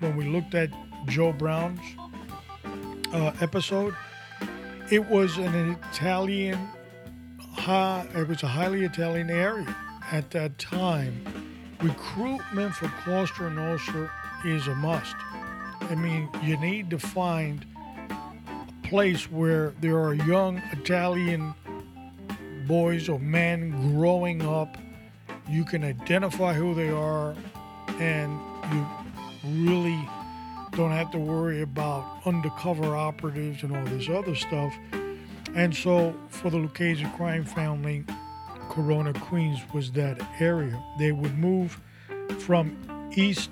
when 0.00 0.16
we 0.16 0.24
looked 0.26 0.54
at 0.54 0.70
Joe 1.06 1.32
Brown's 1.32 1.80
uh, 3.12 3.32
episode. 3.40 3.94
It 4.88 5.04
was 5.06 5.36
an 5.36 5.76
Italian, 5.90 6.68
high, 7.40 8.06
it 8.14 8.28
was 8.28 8.44
a 8.44 8.46
highly 8.46 8.84
Italian 8.84 9.30
area 9.30 9.74
at 10.12 10.30
that 10.30 10.58
time. 10.58 11.24
Recruitment 11.82 12.72
for 12.72 12.86
Costa 13.02 13.50
Nostra 13.50 14.08
is 14.44 14.68
a 14.68 14.76
must. 14.76 15.16
I 15.80 15.96
mean, 15.96 16.28
you 16.44 16.56
need 16.58 16.88
to 16.90 17.00
find 17.00 17.66
a 18.10 18.88
place 18.88 19.28
where 19.28 19.74
there 19.80 19.98
are 19.98 20.14
young 20.14 20.58
Italian 20.70 21.52
boys 22.68 23.08
or 23.08 23.18
men 23.18 23.92
growing 23.96 24.40
up. 24.42 24.78
You 25.48 25.64
can 25.64 25.82
identify 25.82 26.54
who 26.54 26.74
they 26.74 26.90
are, 26.90 27.34
and 27.98 28.38
you 28.72 29.66
really 29.66 30.08
don't 30.72 30.92
have 30.92 31.10
to 31.12 31.18
worry 31.18 31.62
about 31.62 32.04
undercover 32.24 32.96
operatives 32.96 33.62
and 33.62 33.76
all 33.76 33.84
this 33.84 34.08
other 34.08 34.34
stuff. 34.34 34.74
And 35.54 35.74
so, 35.74 36.14
for 36.28 36.50
the 36.50 36.58
Lucchese 36.58 37.06
crime 37.16 37.44
family, 37.44 38.04
Corona, 38.68 39.12
Queens 39.14 39.60
was 39.72 39.90
that 39.92 40.20
area. 40.38 40.82
They 40.98 41.12
would 41.12 41.38
move 41.38 41.80
from 42.40 42.76
East 43.16 43.50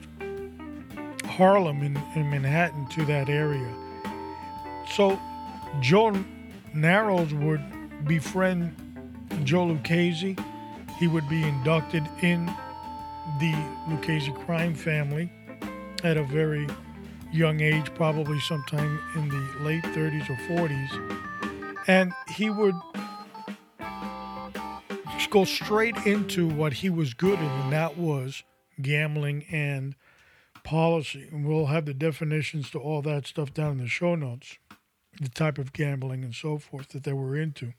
Harlem 1.25 1.83
in, 1.83 1.97
in 2.15 2.31
Manhattan 2.31 2.87
to 2.89 3.05
that 3.07 3.29
area. 3.29 3.69
So, 4.93 5.19
Joe 5.81 6.13
Narrows 6.75 7.33
would 7.33 7.63
befriend 8.07 8.75
Joe 9.45 9.65
Lucchese. 9.65 10.37
He 10.99 11.09
would 11.09 11.29
be 11.29 11.43
inducted 11.43 12.07
in 12.21 12.47
the 13.41 13.55
Lucchese 13.89 14.33
crime 14.45 14.75
family 14.75 15.33
at 16.03 16.17
a 16.17 16.25
very 16.25 16.67
young 17.35 17.61
age, 17.61 17.93
probably 17.95 18.39
sometime 18.41 19.01
in 19.17 19.29
the 19.29 19.65
late 19.65 19.83
30s 19.83 20.31
or 20.31 20.37
40s. 20.57 21.85
And 21.89 22.13
he 22.29 22.49
would 22.49 22.75
go 25.31 25.45
straight 25.45 25.97
into 26.07 26.49
what 26.49 26.75
he 26.75 26.89
was 26.89 27.13
good 27.13 27.39
in, 27.41 27.45
and 27.45 27.73
that 27.73 27.99
was 27.99 28.45
gambling 28.81 29.45
and 29.51 29.97
policy. 30.63 31.27
And 31.31 31.45
we'll 31.45 31.67
have 31.67 31.87
the 31.87 31.93
definitions 31.93 32.71
to 32.71 32.79
all 32.79 33.03
that 33.03 33.27
stuff 33.27 33.53
down 33.53 33.73
in 33.73 33.79
the 33.79 33.89
show 33.89 34.15
notes, 34.15 34.59
the 35.21 35.29
type 35.29 35.59
of 35.59 35.73
gambling 35.73 36.23
and 36.23 36.35
so 36.35 36.59
forth 36.59 36.91
that 36.91 37.03
they 37.03 37.13
were 37.13 37.37
into. 37.37 37.73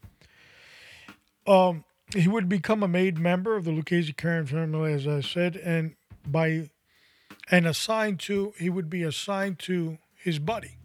Um, 1.48 1.86
he 2.14 2.28
would 2.28 2.50
become 2.50 2.84
a 2.84 2.90
made 2.90 3.18
member 3.18 3.56
of 3.56 3.64
the 3.64 3.72
Lucchese 3.72 4.12
crime 4.12 4.46
family, 4.46 4.92
as 4.92 5.08
I 5.08 5.22
said, 5.22 5.56
and 5.56 5.96
by 6.28 6.70
and 7.52 7.66
assigned 7.66 8.20
to 8.22 8.54
he 8.58 8.70
would 8.70 8.90
be 8.90 9.04
assigned 9.04 9.60
to 9.60 9.98
his 10.16 10.40
buddy, 10.40 10.78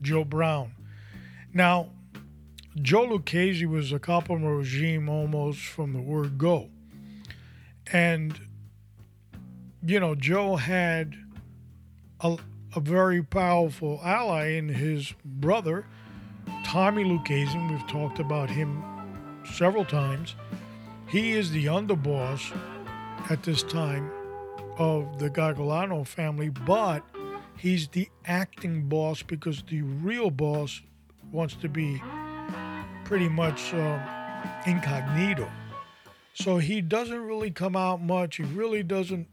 Joe 0.00 0.24
Brown. 0.24 0.72
Now, 1.52 1.90
Joe 2.80 3.04
Lucchese 3.04 3.66
was 3.66 3.92
a 3.92 3.98
capo 3.98 4.34
regime 4.34 5.08
almost 5.08 5.60
from 5.60 5.92
the 5.92 6.00
word 6.00 6.38
go. 6.38 6.68
And, 7.92 8.38
you 9.84 9.98
know, 9.98 10.14
Joe 10.14 10.56
had 10.56 11.16
a, 12.20 12.36
a 12.74 12.80
very 12.80 13.22
powerful 13.22 14.00
ally 14.04 14.52
in 14.52 14.68
his 14.68 15.14
brother, 15.24 15.86
Tommy 16.64 17.04
Lucchese. 17.04 17.56
We've 17.70 17.86
talked 17.86 18.18
about 18.18 18.50
him 18.50 18.84
several 19.54 19.84
times. 19.84 20.34
He 21.08 21.32
is 21.32 21.50
the 21.52 21.66
underboss 21.66 22.54
at 23.30 23.42
this 23.42 23.62
time 23.62 24.10
of 24.78 25.18
the 25.18 25.30
Gagliano 25.30 26.06
family, 26.06 26.50
but 26.50 27.02
he's 27.56 27.88
the 27.88 28.08
acting 28.26 28.88
boss 28.88 29.22
because 29.22 29.62
the 29.68 29.82
real 29.82 30.30
boss 30.30 30.82
wants 31.32 31.54
to 31.56 31.68
be 31.68 32.02
pretty 33.04 33.28
much 33.28 33.72
uh, 33.74 33.98
incognito. 34.66 35.48
So 36.34 36.58
he 36.58 36.80
doesn't 36.82 37.20
really 37.20 37.50
come 37.50 37.76
out 37.76 38.02
much. 38.02 38.36
He 38.36 38.42
really 38.42 38.82
doesn't 38.82 39.26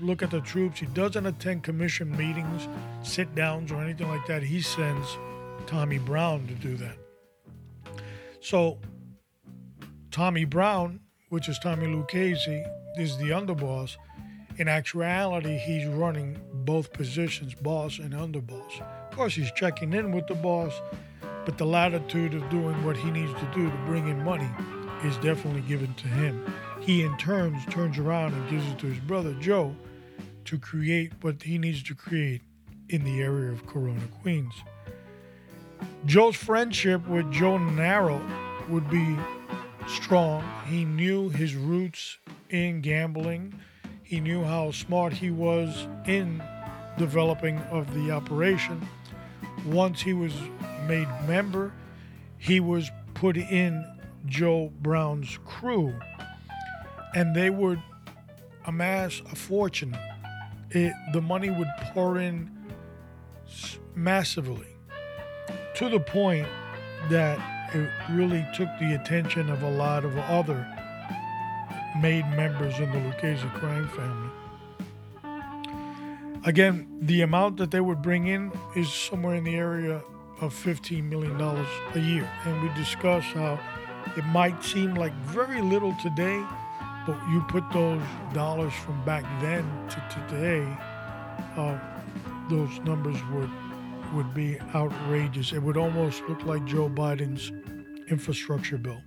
look 0.00 0.22
at 0.22 0.30
the 0.30 0.40
troops. 0.40 0.80
He 0.80 0.86
doesn't 0.86 1.24
attend 1.24 1.62
commission 1.62 2.10
meetings, 2.16 2.68
sit 3.02 3.34
downs, 3.34 3.70
or 3.70 3.82
anything 3.82 4.08
like 4.08 4.26
that. 4.26 4.42
He 4.42 4.60
sends 4.60 5.16
Tommy 5.66 5.98
Brown 5.98 6.46
to 6.48 6.54
do 6.54 6.76
that. 6.76 6.96
So 8.40 8.78
Tommy 10.10 10.44
Brown, 10.44 11.00
which 11.28 11.48
is 11.48 11.58
Tommy 11.58 11.86
Lucchese, 11.86 12.64
is 12.96 13.16
the 13.18 13.30
underboss. 13.30 13.96
In 14.58 14.66
actuality, 14.66 15.56
he's 15.56 15.86
running 15.86 16.36
both 16.52 16.92
positions, 16.92 17.54
boss 17.54 18.00
and 18.00 18.12
underboss. 18.12 18.80
Of 18.80 19.16
course, 19.16 19.32
he's 19.32 19.52
checking 19.52 19.92
in 19.92 20.10
with 20.10 20.26
the 20.26 20.34
boss, 20.34 20.72
but 21.44 21.56
the 21.56 21.64
latitude 21.64 22.34
of 22.34 22.50
doing 22.50 22.84
what 22.84 22.96
he 22.96 23.08
needs 23.12 23.32
to 23.34 23.50
do 23.54 23.70
to 23.70 23.76
bring 23.86 24.08
in 24.08 24.24
money 24.24 24.50
is 25.04 25.16
definitely 25.18 25.60
given 25.60 25.94
to 25.94 26.08
him. 26.08 26.44
He, 26.80 27.02
in 27.02 27.16
turn, 27.18 27.56
turns 27.70 27.98
around 27.98 28.34
and 28.34 28.50
gives 28.50 28.66
it 28.66 28.78
to 28.80 28.88
his 28.88 28.98
brother 28.98 29.32
Joe 29.34 29.76
to 30.46 30.58
create 30.58 31.12
what 31.20 31.40
he 31.40 31.56
needs 31.56 31.84
to 31.84 31.94
create 31.94 32.42
in 32.88 33.04
the 33.04 33.22
area 33.22 33.52
of 33.52 33.64
Corona, 33.64 34.08
Queens. 34.22 34.54
Joe's 36.04 36.34
friendship 36.34 37.06
with 37.06 37.30
Joe 37.30 37.58
Narrow 37.58 38.20
would 38.68 38.90
be 38.90 39.16
strong. 39.86 40.42
He 40.66 40.84
knew 40.84 41.28
his 41.28 41.54
roots 41.54 42.18
in 42.50 42.80
gambling. 42.80 43.54
He 44.08 44.20
knew 44.20 44.42
how 44.42 44.70
smart 44.70 45.12
he 45.12 45.30
was 45.30 45.86
in 46.06 46.42
developing 46.96 47.58
of 47.70 47.92
the 47.92 48.10
operation. 48.10 48.88
Once 49.66 50.00
he 50.00 50.14
was 50.14 50.32
made 50.86 51.06
member, 51.26 51.74
he 52.38 52.58
was 52.58 52.90
put 53.12 53.36
in 53.36 53.84
Joe 54.24 54.72
Brown's 54.80 55.38
crew, 55.44 55.94
and 57.14 57.36
they 57.36 57.50
would 57.50 57.82
amass 58.64 59.20
a 59.30 59.36
fortune. 59.36 59.94
It, 60.70 60.94
the 61.12 61.20
money 61.20 61.50
would 61.50 61.68
pour 61.92 62.18
in 62.18 62.50
massively 63.94 64.68
to 65.74 65.90
the 65.90 66.00
point 66.00 66.48
that 67.10 67.38
it 67.74 67.90
really 68.12 68.46
took 68.54 68.70
the 68.80 68.94
attention 68.94 69.50
of 69.50 69.62
a 69.62 69.70
lot 69.70 70.06
of 70.06 70.16
other 70.16 70.66
made 72.00 72.26
members 72.36 72.78
in 72.78 72.90
the 72.92 72.98
Lucchese 72.98 73.46
crime 73.54 73.88
family. 73.88 74.30
Again, 76.44 76.86
the 77.00 77.22
amount 77.22 77.56
that 77.58 77.70
they 77.70 77.80
would 77.80 78.00
bring 78.00 78.28
in 78.28 78.52
is 78.76 78.92
somewhere 78.92 79.34
in 79.34 79.44
the 79.44 79.56
area 79.56 80.02
of 80.40 80.54
$15 80.54 81.02
million 81.04 81.40
a 81.40 81.98
year. 81.98 82.30
And 82.44 82.62
we 82.62 82.68
discussed 82.74 83.28
how 83.28 83.58
it 84.16 84.24
might 84.26 84.62
seem 84.64 84.94
like 84.94 85.12
very 85.24 85.60
little 85.60 85.94
today, 86.00 86.42
but 87.06 87.18
you 87.30 87.44
put 87.48 87.64
those 87.72 88.02
dollars 88.32 88.72
from 88.72 89.04
back 89.04 89.24
then 89.40 89.64
to 89.90 90.02
today, 90.28 90.66
uh, 91.56 91.78
those 92.48 92.78
numbers 92.80 93.18
would 93.32 93.50
would 94.14 94.32
be 94.32 94.58
outrageous. 94.74 95.52
It 95.52 95.62
would 95.62 95.76
almost 95.76 96.22
look 96.28 96.42
like 96.44 96.64
Joe 96.64 96.88
Biden's 96.88 97.52
infrastructure 98.10 98.78
bill. 98.78 99.02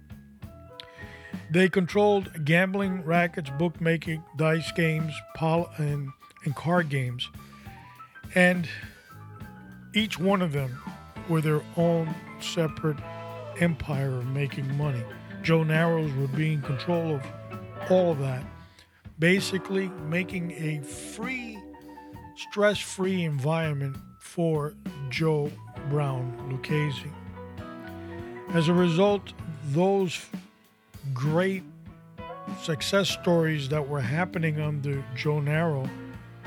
They 1.49 1.69
controlled 1.69 2.45
gambling 2.45 3.03
rackets, 3.03 3.49
bookmaking, 3.57 4.23
dice 4.37 4.71
games, 4.71 5.13
pol- 5.35 5.69
and, 5.77 6.09
and 6.45 6.55
card 6.55 6.89
games. 6.89 7.29
And 8.35 8.67
each 9.93 10.17
one 10.17 10.41
of 10.41 10.53
them 10.53 10.77
were 11.27 11.41
their 11.41 11.61
own 11.75 12.13
separate 12.39 12.97
empire 13.59 14.17
of 14.17 14.27
making 14.27 14.77
money. 14.77 15.03
Joe 15.43 15.63
Narrows 15.63 16.11
would 16.13 16.35
be 16.35 16.53
in 16.53 16.61
control 16.61 17.15
of 17.15 17.25
all 17.89 18.11
of 18.11 18.19
that, 18.19 18.43
basically 19.19 19.89
making 20.07 20.51
a 20.51 20.81
free, 20.83 21.59
stress 22.35 22.77
free 22.79 23.23
environment 23.23 23.97
for 24.19 24.73
Joe 25.09 25.51
Brown 25.89 26.49
Lucchese. 26.49 27.11
As 28.53 28.67
a 28.67 28.73
result, 28.73 29.33
those 29.69 30.25
great 31.13 31.63
success 32.61 33.09
stories 33.09 33.69
that 33.69 33.87
were 33.87 34.01
happening 34.01 34.59
under 34.59 35.03
Joe 35.15 35.39
Narrow 35.39 35.89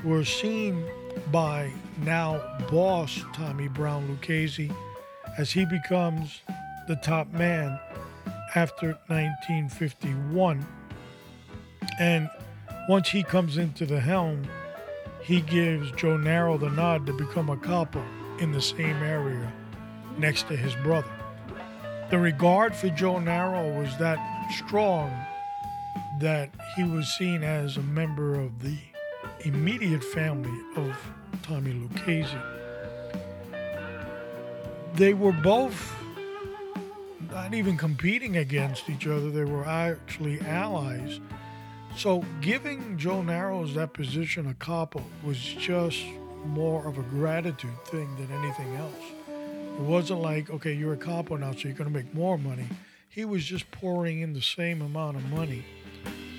were 0.04 0.24
seen 0.24 0.84
by 1.30 1.72
now 2.04 2.58
boss 2.70 3.22
Tommy 3.34 3.68
Brown 3.68 4.08
Lucchese 4.08 4.70
as 5.38 5.50
he 5.50 5.64
becomes 5.64 6.40
the 6.88 6.96
top 6.96 7.32
man 7.32 7.78
after 8.54 8.88
1951. 9.08 10.64
And 11.98 12.28
once 12.88 13.08
he 13.08 13.22
comes 13.22 13.56
into 13.56 13.86
the 13.86 14.00
helm, 14.00 14.46
he 15.22 15.40
gives 15.40 15.90
Joe 15.92 16.16
Narrow 16.16 16.58
the 16.58 16.70
nod 16.70 17.06
to 17.06 17.12
become 17.12 17.48
a 17.48 17.56
capo 17.56 18.04
in 18.40 18.52
the 18.52 18.60
same 18.60 19.02
area 19.02 19.50
next 20.18 20.48
to 20.48 20.56
his 20.56 20.74
brother. 20.76 21.10
The 22.10 22.18
regard 22.18 22.76
for 22.76 22.90
Joe 22.90 23.18
Narrow 23.18 23.80
was 23.80 23.96
that 23.96 24.18
strong 24.52 25.10
that 26.20 26.50
he 26.76 26.84
was 26.84 27.08
seen 27.08 27.42
as 27.42 27.76
a 27.76 27.82
member 27.82 28.34
of 28.34 28.62
the 28.62 28.76
immediate 29.40 30.04
family 30.04 30.60
of 30.76 30.96
Tommy 31.42 31.72
Lucchese. 31.72 32.36
They 34.94 35.12
were 35.12 35.32
both 35.32 35.92
not 37.30 37.52
even 37.52 37.76
competing 37.76 38.36
against 38.36 38.88
each 38.88 39.06
other, 39.06 39.30
they 39.30 39.44
were 39.44 39.66
actually 39.66 40.40
allies. 40.42 41.20
So 41.96 42.24
giving 42.40 42.96
Joe 42.96 43.22
Narrows 43.22 43.74
that 43.74 43.92
position 43.92 44.46
a 44.46 44.54
capo 44.54 45.02
was 45.24 45.38
just 45.38 46.04
more 46.46 46.86
of 46.86 46.98
a 46.98 47.02
gratitude 47.02 47.84
thing 47.86 48.08
than 48.16 48.30
anything 48.38 48.76
else. 48.76 49.04
It 49.28 49.80
wasn't 49.80 50.20
like, 50.20 50.50
okay, 50.50 50.72
you're 50.72 50.92
a 50.92 50.96
capo 50.96 51.36
now, 51.36 51.52
so 51.52 51.68
you're 51.68 51.72
going 51.72 51.92
to 51.92 51.94
make 51.94 52.14
more 52.14 52.38
money. 52.38 52.68
He 53.14 53.24
was 53.24 53.44
just 53.44 53.70
pouring 53.70 54.22
in 54.22 54.32
the 54.32 54.42
same 54.42 54.82
amount 54.82 55.16
of 55.16 55.24
money 55.30 55.64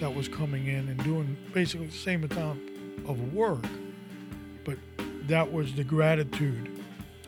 that 0.02 0.14
was 0.14 0.28
coming 0.28 0.68
in 0.68 0.90
and 0.90 1.02
doing 1.06 1.38
basically 1.54 1.86
the 1.86 1.94
same 1.94 2.26
amount 2.30 2.60
of 3.08 3.34
work. 3.34 3.64
But 4.66 4.78
that 5.28 5.54
was 5.54 5.74
the 5.74 5.86
gratitude 5.86 6.84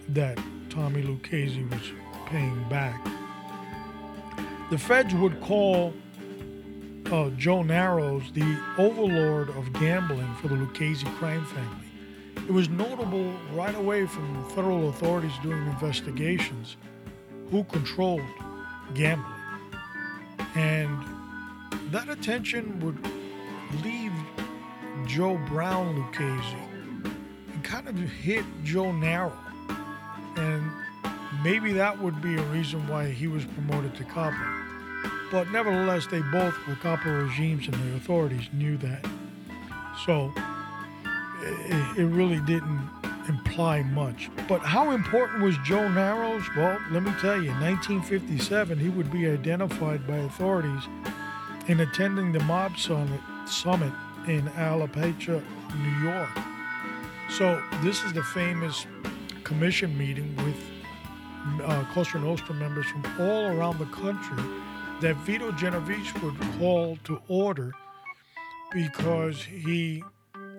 that 0.09 0.37
Tommy 0.69 1.01
Lucchese 1.01 1.63
was 1.63 1.79
paying 2.25 2.67
back. 2.67 3.01
The 4.69 4.77
feds 4.77 5.15
would 5.15 5.39
call 5.39 5.93
uh, 7.09 7.29
Joe 7.37 7.63
Narrows 7.63 8.23
the 8.33 8.59
overlord 8.77 9.47
of 9.51 9.71
gambling 9.79 10.35
for 10.41 10.49
the 10.49 10.55
Lucchese 10.55 11.05
crime 11.19 11.45
family. 11.45 11.87
It 12.35 12.51
was 12.51 12.67
notable 12.67 13.33
right 13.53 13.75
away 13.75 14.07
from 14.07 14.49
federal 14.49 14.89
authorities 14.89 15.31
doing 15.41 15.65
investigations 15.67 16.75
who 17.49 17.63
controlled 17.63 18.27
gambling. 18.93 19.36
And 20.57 21.05
that 21.91 22.09
attention 22.09 22.79
would 22.79 22.97
leave 23.83 24.11
Joe 25.05 25.37
Brown 25.47 26.01
Lucchese 26.01 26.57
and 27.53 27.63
kind 27.63 27.87
of 27.87 27.95
hit 27.95 28.43
Joe 28.63 28.91
Narrow. 28.91 29.37
And 30.35 30.71
maybe 31.43 31.73
that 31.73 32.01
would 32.01 32.21
be 32.23 32.35
a 32.37 32.41
reason 32.45 32.87
why 32.87 33.09
he 33.09 33.27
was 33.27 33.45
promoted 33.45 33.93
to 33.95 34.03
capo. 34.05 34.35
But 35.31 35.51
nevertheless, 35.51 36.07
they 36.07 36.21
both 36.31 36.55
were 36.67 36.75
capo 36.75 37.23
regimes 37.23 37.67
and 37.67 37.75
the 37.75 37.95
authorities 37.97 38.49
knew 38.51 38.77
that. 38.77 39.05
So 40.07 40.33
it, 41.43 41.99
it 41.99 42.05
really 42.05 42.39
didn't 42.41 42.89
imply 43.27 43.83
much. 43.83 44.29
But 44.47 44.61
how 44.61 44.91
important 44.91 45.41
was 45.43 45.57
Joe 45.65 45.87
Narrows? 45.89 46.43
Well, 46.55 46.79
let 46.91 47.03
me 47.03 47.11
tell 47.19 47.35
you, 47.35 47.51
in 47.51 47.59
1957, 47.61 48.77
he 48.77 48.89
would 48.89 49.11
be 49.11 49.27
identified 49.27 50.05
by 50.07 50.17
authorities 50.17 50.83
in 51.67 51.81
attending 51.81 52.31
the 52.31 52.39
Mob 52.41 52.77
Summit, 52.77 53.19
in 54.27 54.43
Apalachin, 54.55 55.43
New 55.75 56.09
York. 56.09 56.29
So, 57.29 57.61
this 57.83 58.03
is 58.03 58.13
the 58.13 58.23
famous 58.23 58.85
commission 59.43 59.97
meeting 59.97 60.35
with 60.37 60.55
uh, 61.63 61.83
Cosa 61.93 62.19
Nostra 62.19 62.55
members 62.55 62.85
from 62.87 63.03
all 63.19 63.47
around 63.47 63.79
the 63.79 63.85
country 63.85 64.43
that 65.01 65.15
Vito 65.17 65.51
Genovese 65.51 66.13
would 66.21 66.35
call 66.57 66.97
to 67.03 67.21
order 67.27 67.73
because 68.71 69.43
he 69.43 70.03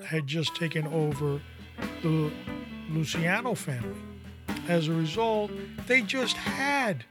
had 0.06 0.26
just 0.26 0.54
taken 0.56 0.86
over 0.88 1.40
the 2.02 2.30
Luciano 2.90 3.54
family. 3.54 4.00
As 4.68 4.88
a 4.88 4.92
result, 4.92 5.50
they 5.86 6.02
just 6.02 6.36
had 6.36 7.04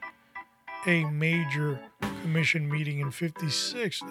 a 0.86 1.06
major 1.06 1.80
commission 2.22 2.70
meeting 2.70 3.00
in 3.00 3.12
56. 3.12 4.02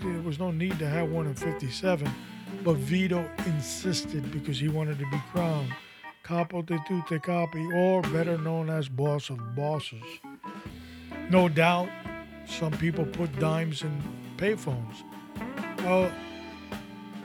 There 0.00 0.22
was 0.22 0.38
no 0.38 0.50
need 0.50 0.78
to 0.78 0.88
have 0.88 1.10
one 1.10 1.26
in 1.26 1.34
57, 1.34 2.10
but 2.64 2.76
Vito 2.76 3.28
insisted 3.46 4.30
because 4.30 4.58
he 4.58 4.68
wanted 4.68 4.98
to 4.98 5.06
be 5.10 5.20
crowned 5.32 5.72
capo 6.22 6.62
de 6.62 6.78
tutte 6.86 7.22
capi, 7.22 7.66
or 7.74 8.02
better 8.02 8.38
known 8.38 8.70
as 8.70 8.88
boss 8.88 9.30
of 9.30 9.54
bosses. 9.54 10.02
No 11.30 11.48
doubt, 11.48 11.88
some 12.46 12.72
people 12.72 13.04
put 13.04 13.36
dimes 13.38 13.82
in 13.82 14.02
payphones. 14.36 15.02
Uh, 15.80 16.10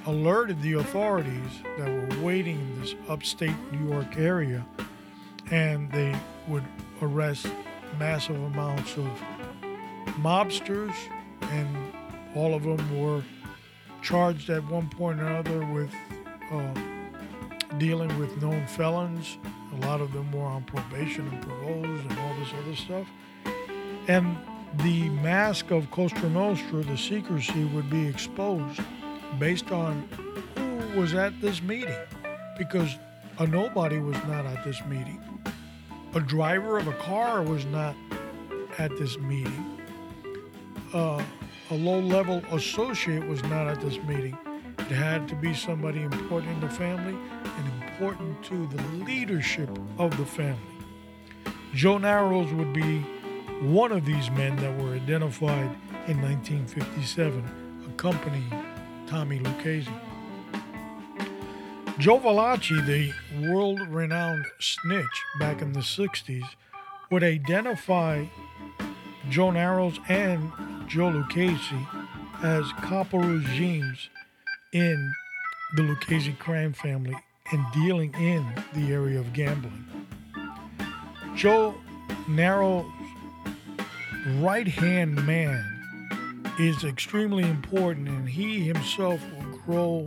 alerted 0.08 0.62
the 0.62 0.74
authorities 0.74 1.62
that 1.78 1.88
were 1.88 2.24
waiting 2.24 2.60
in 2.60 2.82
this 2.82 2.96
upstate 3.10 3.54
New 3.74 3.89
York 3.89 4.17
area, 4.17 4.65
and 5.52 5.91
they 5.91 6.15
would 6.48 6.63
arrest 7.02 7.48
massive 8.00 8.41
amounts 8.41 8.96
of 8.98 9.10
mobsters, 10.22 10.96
and 11.41 11.93
all 12.36 12.56
of 12.56 12.63
them 12.63 13.00
were 13.00 13.22
charged 14.02 14.50
at 14.50 14.63
one 14.70 14.89
point 14.89 15.20
or 15.20 15.26
another 15.26 15.65
with 15.65 15.93
uh, 16.52 16.74
dealing 17.78 18.17
with 18.17 18.41
known 18.41 18.65
felons. 18.65 19.38
A 19.74 19.86
lot 19.86 20.00
of 20.00 20.13
them 20.13 20.32
were 20.32 20.46
on 20.46 20.63
probation 20.63 21.28
and 21.28 21.41
paroles 21.41 21.86
and 21.86 22.17
all 22.20 22.34
this 22.36 22.54
other 22.63 22.76
stuff. 22.76 23.08
And 24.08 24.38
the 24.78 25.10
mask 25.10 25.72
of 25.72 25.91
Costa 25.91 26.30
Nostra, 26.30 26.82
the 26.84 26.98
secrecy, 26.98 27.65
would 27.65 27.89
be 27.89 28.08
exposed 28.08 28.82
based 29.40 29.72
on 29.72 30.08
who 30.56 31.00
was 31.00 31.13
at 31.13 31.40
this 31.42 31.62
meeting 31.62 31.98
because 32.58 32.98
a 33.40 33.48
nobody 33.48 34.00
was 34.00 34.18
not 34.24 34.46
at 34.46 34.63
this 34.63 34.84
meeting. 34.86 35.22
A 36.16 36.20
driver 36.20 36.78
of 36.78 36.88
a 36.88 36.94
car 36.94 37.44
was 37.44 37.66
not 37.66 37.96
at 38.78 38.96
this 38.98 39.18
meeting. 39.20 39.80
Uh, 40.94 41.22
a 41.70 41.76
low 41.76 42.00
level 42.00 42.42
associate 42.52 43.28
was 43.28 43.44
not 43.44 43.68
at 43.68 43.82
this 43.82 43.98
meeting. 44.04 44.38
It 44.80 44.94
had 44.94 45.28
to 45.28 45.36
be 45.36 45.54
somebody 45.54 46.02
important 46.02 46.54
in 46.54 46.60
the 46.62 46.70
family 46.70 47.18
and 47.44 47.84
important 47.84 48.42
to 48.46 48.68
the 48.68 48.82
leadership 49.06 49.70
of 50.00 50.16
the 50.18 50.26
family. 50.26 50.58
Joe 51.74 51.98
Narrows 51.98 52.52
would 52.54 52.74
be 52.74 53.00
one 53.62 53.92
of 53.92 54.06
these 54.06 54.32
men 54.32 54.56
that 54.58 54.76
were 54.82 54.94
identified 54.94 55.76
in 56.08 56.22
1957, 56.22 57.44
accompanying 57.90 58.50
Tommy 59.08 59.39
Lucchese. 59.39 59.89
Joe 61.98 62.20
Valachi, 62.20 62.86
the 62.86 63.13
world 63.50 63.80
renowned 63.88 64.46
snitch 64.60 65.24
back 65.39 65.62
in 65.62 65.72
the 65.72 65.80
60s, 65.80 66.43
would 67.10 67.24
identify 67.24 68.26
Joe 69.30 69.52
Narrows 69.52 70.00
and 70.10 70.52
Joe 70.88 71.08
Lucchese 71.08 71.88
as 72.43 72.70
capo 72.84 73.20
regimes 73.20 74.10
in 74.74 75.13
the 75.76 75.84
Lucchese 75.84 76.34
crime 76.34 76.74
family 76.74 77.15
and 77.52 77.65
dealing 77.74 78.13
in 78.15 78.46
the 78.74 78.91
area 78.91 79.20
of 79.20 79.32
gambling. 79.34 79.86
Joe 81.36 81.74
Narrows' 82.28 82.86
right 84.39 84.67
hand 84.67 85.26
man 85.26 85.77
is 86.58 86.84
extremely 86.84 87.43
important, 87.43 88.08
and 88.08 88.28
he 88.28 88.62
himself 88.62 89.22
will 89.32 89.58
grow 89.60 90.04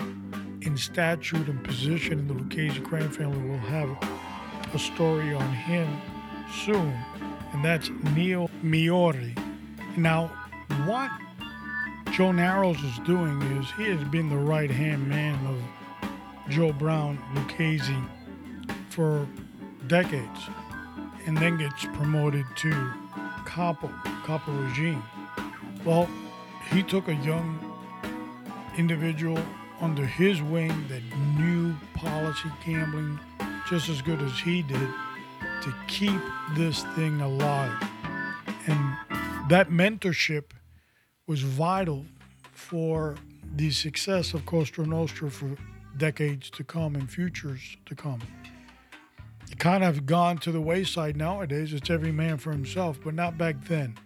in 0.63 0.77
stature 0.77 1.37
and 1.37 1.63
position 1.65 2.19
in 2.19 2.29
the 2.29 2.35
Lucchese 2.35 2.81
crime 2.81 3.11
family. 3.11 3.39
We'll 3.49 3.59
have 3.59 3.91
a 4.75 4.79
story 4.79 5.33
on 5.33 5.53
him 5.53 6.01
soon, 6.65 6.93
and 7.53 7.65
that's 7.65 7.89
Neil 8.15 8.51
Migliore. 8.63 9.37
Now, 9.97 10.29
what 10.87 11.11
Joe 12.13 12.33
Narrows 12.33 12.83
is 12.83 12.99
doing 13.01 13.41
is 13.43 13.71
he 13.77 13.85
has 13.85 14.03
been 14.09 14.29
the 14.29 14.37
right 14.37 14.71
hand 14.71 15.09
man 15.09 15.39
of 15.47 16.51
Joe 16.51 16.73
Brown 16.73 17.19
Lucchese 17.35 17.95
for 18.89 19.27
decades, 19.87 20.49
and 21.27 21.39
then 21.39 21.59
gets 21.59 21.85
promoted 21.87 22.45
to 22.57 22.93
capo, 23.47 23.89
capo 24.25 24.53
regime. 24.53 25.03
Well, 25.85 26.09
he 26.71 26.83
took 26.83 27.09
a 27.09 27.15
young 27.15 27.59
individual 28.77 29.39
under 29.81 30.07
his 30.07 30.41
wing 30.43 30.85
that 30.89 31.03
knew 31.39 31.75
policy 31.95 32.51
gambling 32.65 33.19
just 33.69 33.89
as 33.89 34.03
good 34.03 34.21
as 34.23 34.39
he 34.39 34.63
did 34.63 34.89
to 35.63 35.75
keep 35.89 36.21
this 36.55 36.83
thing 36.95 37.21
alive. 37.21 37.77
And 38.67 38.97
that 39.49 39.71
mentorship 39.71 40.53
was 41.27 41.43
vital 41.43 42.05
for 42.53 43.17
the 43.57 43.71
success 43.71 44.35
of 44.35 44.47
Cosa 44.47 44.83
Nostra 44.83 45.31
for 45.31 45.57
decades 45.97 46.51
to 46.51 46.65
come 46.65 46.95
and 46.95 47.11
futures 47.11 47.77
to 47.87 47.95
come. 47.95 48.21
It 49.51 49.59
kind 49.59 49.83
of 49.83 50.07
gone 50.07 50.39
to 50.39 50.53
the 50.53 50.61
wayside 50.61 51.17
nowadays. 51.17 51.73
It's 51.73 51.91
every 51.91 52.13
man 52.13 52.39
for 52.39 52.53
himself, 52.53 53.01
but 53.03 53.15
not 53.15 53.37
back 53.37 53.65
then. 53.65 53.97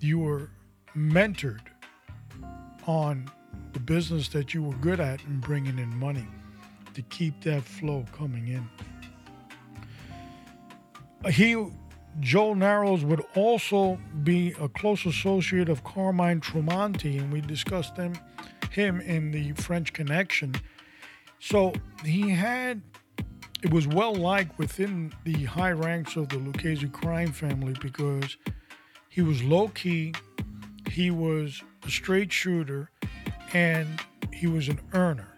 You 0.00 0.20
were 0.20 0.50
mentored 0.96 1.71
on 2.86 3.30
the 3.72 3.80
business 3.80 4.28
that 4.28 4.54
you 4.54 4.62
were 4.62 4.74
good 4.74 5.00
at 5.00 5.24
and 5.24 5.40
bringing 5.40 5.78
in 5.78 5.88
money 5.98 6.26
to 6.94 7.02
keep 7.02 7.40
that 7.42 7.62
flow 7.62 8.04
coming 8.12 8.48
in. 8.48 8.68
He, 11.30 11.66
Joe 12.20 12.54
Narrows, 12.54 13.04
would 13.04 13.24
also 13.34 13.98
be 14.24 14.54
a 14.60 14.68
close 14.68 15.06
associate 15.06 15.68
of 15.68 15.84
Carmine 15.84 16.40
Tramunti, 16.40 17.18
and 17.18 17.32
we 17.32 17.40
discussed 17.40 17.94
them, 17.96 18.14
him 18.70 19.00
in 19.00 19.30
the 19.30 19.52
French 19.52 19.92
Connection. 19.92 20.54
So 21.38 21.72
he 22.04 22.30
had, 22.30 22.82
it 23.62 23.72
was 23.72 23.86
well 23.86 24.14
liked 24.14 24.58
within 24.58 25.12
the 25.24 25.44
high 25.44 25.72
ranks 25.72 26.16
of 26.16 26.28
the 26.28 26.38
Lucchese 26.38 26.88
crime 26.88 27.32
family 27.32 27.74
because 27.80 28.36
he 29.08 29.22
was 29.22 29.42
low 29.42 29.68
key, 29.68 30.14
he 30.90 31.10
was 31.10 31.62
a 31.84 31.90
straight 31.90 32.32
shooter, 32.32 32.90
and 33.52 34.00
he 34.32 34.46
was 34.46 34.68
an 34.68 34.80
earner. 34.92 35.36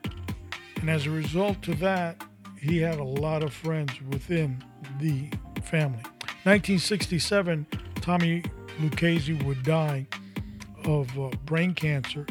And 0.77 0.91
as 0.91 1.07
a 1.07 1.11
result 1.11 1.63
to 1.63 1.75
that, 1.77 2.23
he 2.61 2.79
had 2.79 2.99
a 2.99 3.05
lot 3.05 3.43
of 3.43 3.53
friends 3.53 3.93
within 4.11 4.63
the 4.99 5.31
family. 5.63 6.03
1967, 6.45 7.67
Tommy 8.01 8.43
Lucchese 8.81 9.33
would 9.45 9.63
die 9.63 10.07
of 10.85 11.19
uh, 11.19 11.31
brain 11.47 11.75
cancer, 11.75 12.27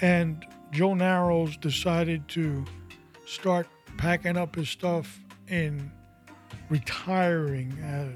and 0.00 0.44
Joe 0.72 0.94
Narrows 0.94 1.56
decided 1.56 2.26
to 2.28 2.64
start 3.26 3.66
packing 3.96 4.36
up 4.36 4.56
his 4.56 4.68
stuff 4.68 5.20
and 5.48 5.90
retiring 6.68 7.76
as 7.82 8.14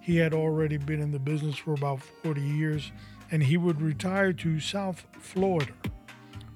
he 0.00 0.16
had 0.16 0.34
already 0.34 0.76
been 0.76 1.00
in 1.00 1.10
the 1.10 1.18
business 1.18 1.56
for 1.56 1.74
about 1.74 2.00
40 2.22 2.40
years 2.40 2.92
and 3.30 3.42
he 3.42 3.56
would 3.56 3.80
retire 3.80 4.32
to 4.32 4.60
South 4.60 5.06
Florida, 5.18 5.72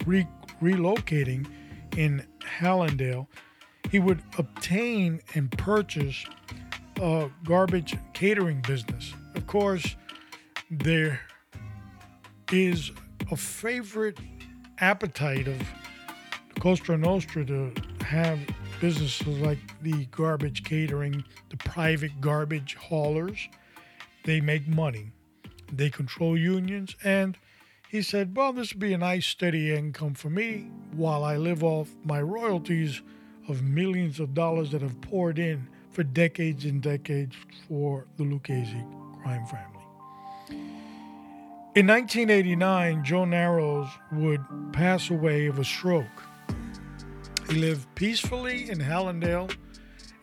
re- 0.06 0.28
relocating 0.62 1.46
in 1.96 2.26
Hallandale. 2.60 3.26
He 3.90 3.98
would 3.98 4.22
obtain 4.36 5.20
and 5.34 5.50
purchase 5.50 6.24
a 7.00 7.30
garbage 7.44 7.96
catering 8.12 8.60
business. 8.66 9.14
Of 9.34 9.46
course, 9.46 9.96
there 10.70 11.20
is 12.52 12.90
a 13.30 13.36
favorite 13.36 14.18
appetite 14.80 15.48
of 15.48 15.60
Cosa 16.60 16.96
Nostra 16.96 17.44
to 17.44 17.72
have 18.02 18.38
businesses 18.80 19.38
like 19.38 19.58
the 19.82 20.06
garbage 20.06 20.64
catering, 20.64 21.24
the 21.50 21.56
private 21.56 22.20
garbage 22.20 22.74
haulers. 22.74 23.48
They 24.24 24.40
make 24.40 24.66
money. 24.66 25.12
They 25.72 25.90
control 25.90 26.36
unions, 26.36 26.96
and 27.04 27.36
he 27.88 28.02
said, 28.02 28.36
Well, 28.36 28.52
this 28.52 28.72
would 28.72 28.80
be 28.80 28.92
a 28.92 28.98
nice 28.98 29.26
steady 29.26 29.74
income 29.74 30.14
for 30.14 30.30
me 30.30 30.70
while 30.92 31.24
I 31.24 31.36
live 31.36 31.64
off 31.64 31.94
my 32.04 32.20
royalties 32.20 33.02
of 33.48 33.62
millions 33.62 34.20
of 34.20 34.34
dollars 34.34 34.70
that 34.72 34.82
have 34.82 35.00
poured 35.00 35.38
in 35.38 35.68
for 35.90 36.02
decades 36.02 36.64
and 36.64 36.82
decades 36.82 37.34
for 37.66 38.06
the 38.16 38.24
Lucchese 38.24 38.84
crime 39.22 39.46
family. 39.46 39.78
In 41.74 41.86
1989, 41.86 43.04
Joe 43.04 43.24
Narrows 43.24 43.88
would 44.12 44.44
pass 44.72 45.10
away 45.10 45.46
of 45.46 45.58
a 45.58 45.64
stroke. 45.64 46.06
He 47.48 47.56
lived 47.56 47.86
peacefully 47.94 48.68
in 48.68 48.78
Hallandale 48.78 49.54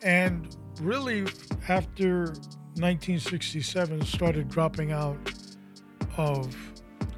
and 0.03 0.55
really 0.81 1.25
after 1.67 2.33
1967 2.77 4.05
started 4.05 4.49
dropping 4.49 4.91
out 4.91 5.17
of 6.17 6.55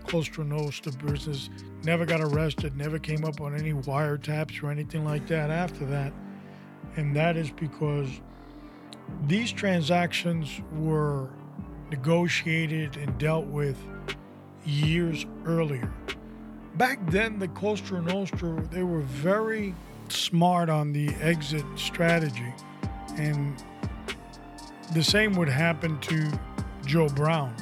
Cosa 0.05 0.43
Nostra 0.43 0.91
business. 0.91 1.49
Never 1.83 2.05
got 2.05 2.21
arrested, 2.21 2.77
never 2.77 2.99
came 2.99 3.25
up 3.25 3.41
on 3.41 3.55
any 3.55 3.73
wiretaps 3.73 4.61
or 4.61 4.69
anything 4.69 5.03
like 5.03 5.25
that 5.27 5.49
after 5.49 5.85
that. 5.85 6.13
And 6.95 7.15
that 7.15 7.37
is 7.37 7.49
because 7.51 8.07
these 9.25 9.51
transactions 9.51 10.61
were 10.73 11.29
negotiated 11.89 12.97
and 12.97 13.17
dealt 13.17 13.47
with 13.47 13.77
years 14.65 15.25
earlier. 15.45 15.91
Back 16.75 16.99
then, 17.09 17.39
the 17.39 17.47
Cosa 17.49 18.01
Nostra, 18.01 18.61
they 18.71 18.83
were 18.83 19.01
very 19.01 19.73
smart 20.09 20.69
on 20.69 20.93
the 20.93 21.09
exit 21.15 21.65
strategy. 21.75 22.53
And 23.15 23.63
the 24.93 25.03
same 25.03 25.33
would 25.33 25.49
happen 25.49 25.99
to 25.99 26.39
Joe 26.85 27.09
Brown 27.09 27.53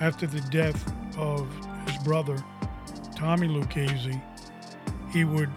after 0.00 0.26
the 0.26 0.40
death 0.50 0.92
of 1.16 1.48
his 1.86 1.96
brother, 2.02 2.36
Tommy 3.14 3.48
Lucchese. 3.48 4.20
He 5.12 5.24
would 5.24 5.50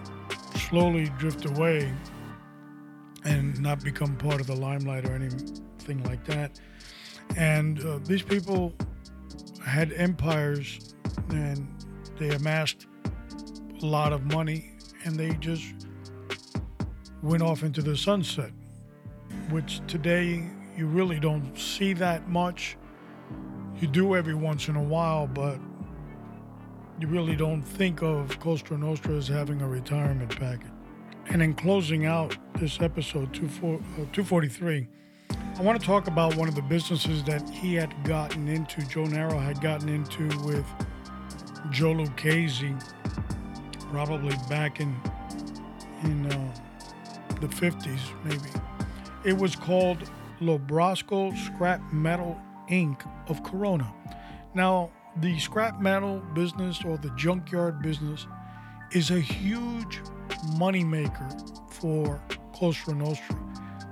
slowly 0.56 1.12
drift 1.18 1.46
away 1.46 1.92
and 3.26 3.60
not 3.62 3.84
become 3.84 4.16
part 4.18 4.40
of 4.40 4.48
the 4.48 4.56
limelight 4.56 5.06
or 5.06 5.14
anything 5.14 6.04
like 6.04 6.24
that. 6.26 6.60
And 7.36 7.84
uh, 7.84 8.00
these 8.04 8.22
people 8.22 8.74
had 9.66 9.92
empires 9.94 10.96
and 11.30 11.68
they 12.18 12.30
amassed 12.30 12.88
a 13.82 13.86
lot 13.86 14.14
of 14.14 14.26
money 14.26 14.72
and 15.04 15.16
they 15.16 15.32
just 15.36 15.74
went 17.22 17.44
off 17.44 17.64
into 17.64 17.82
the 17.82 17.98
sunset, 17.98 18.52
which 19.50 19.82
today 19.88 20.50
you 20.78 20.88
really 20.88 21.20
don't 21.20 21.58
see 21.58 21.94
that 21.94 22.30
much. 22.30 22.78
You 23.80 23.88
do 23.88 24.16
every 24.16 24.36
once 24.36 24.68
in 24.68 24.76
a 24.76 24.84
while, 24.84 25.28
but 25.28 25.60
you 27.00 27.08
really 27.08 27.36
don't 27.36 27.64
think 27.64 28.02
of 28.02 28.40
Costa 28.40 28.78
Nostra 28.78 29.14
as 29.16 29.28
having 29.28 29.62
a 29.62 29.68
retirement 29.68 30.38
package. 30.38 30.72
And 31.28 31.42
in 31.42 31.54
closing 31.54 32.06
out 32.06 32.38
this 32.56 32.82
episode 32.82 33.34
243, 33.34 34.88
uh, 35.30 35.36
I 35.58 35.62
want 35.62 35.80
to 35.80 35.86
talk 35.86 36.08
about 36.08 36.36
one 36.36 36.48
of 36.48 36.56
the 36.56 36.62
businesses 36.62 37.24
that 37.26 37.48
he 37.50 37.76
had 37.76 37.94
gotten 38.04 38.48
into, 38.48 38.82
Joe 38.88 39.06
Narrow 39.06 39.38
had 39.38 39.62
gotten 39.62 39.90
into 39.90 40.28
with 40.40 40.66
Joe 41.72 41.92
Lucchese, 41.92 42.76
probably 43.92 44.36
back 44.50 44.80
in 44.80 44.96
in 46.04 46.26
uh, 46.32 46.56
the 47.42 47.48
50s, 47.48 48.00
maybe. 48.24 48.50
It 49.26 49.38
was 49.38 49.56
called 49.56 50.10
Lobrosco 50.40 51.36
Scrap 51.38 51.82
Metal 51.92 52.40
Inc. 52.70 53.02
of 53.28 53.44
Corona. 53.44 53.94
Now, 54.54 54.92
the 55.18 55.38
scrap 55.40 55.82
metal 55.82 56.20
business 56.34 56.84
or 56.86 56.98
the 56.98 57.10
junkyard 57.12 57.82
business 57.82 58.28
is 58.92 59.12
a 59.12 59.20
huge 59.20 60.02
moneymaker 60.58 61.72
for 61.72 62.22
Cosa 62.54 62.94
Nostra. 62.94 63.38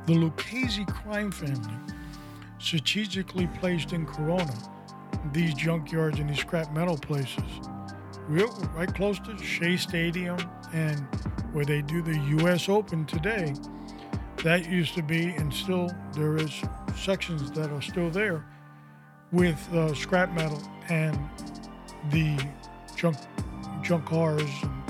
The 0.06 0.14
Lucchese 0.14 0.86
crime 0.86 1.32
family, 1.32 1.74
strategically 2.60 3.48
placed 3.60 3.94
in 3.94 4.06
Corona, 4.06 4.54
these 5.34 5.54
junkyards 5.54 6.20
and 6.20 6.30
these 6.30 6.40
scrap 6.40 6.72
metal 6.74 6.98
places, 6.98 7.44
real 8.28 8.50
right 8.76 8.94
close 8.94 9.20
to 9.20 9.38
Shea 9.38 9.78
Stadium 9.78 10.38
and 10.74 11.00
where 11.52 11.66
they 11.66 11.82
do 11.82 12.02
the 12.02 12.18
U.S. 12.40 12.70
Open 12.70 13.06
today. 13.06 13.54
That 14.44 14.70
used 14.70 14.94
to 14.96 15.02
be, 15.02 15.30
and 15.30 15.54
still 15.54 15.90
there 16.17 16.36
is 16.38 16.62
sections 16.95 17.51
that 17.51 17.69
are 17.69 17.82
still 17.82 18.10
there 18.10 18.43
with 19.32 19.58
uh, 19.73 19.93
scrap 19.93 20.34
metal 20.34 20.62
and 20.89 21.17
the 22.10 22.38
junk 22.95 23.17
junk 23.84 24.06
cars 24.06 24.49
and 24.63 24.84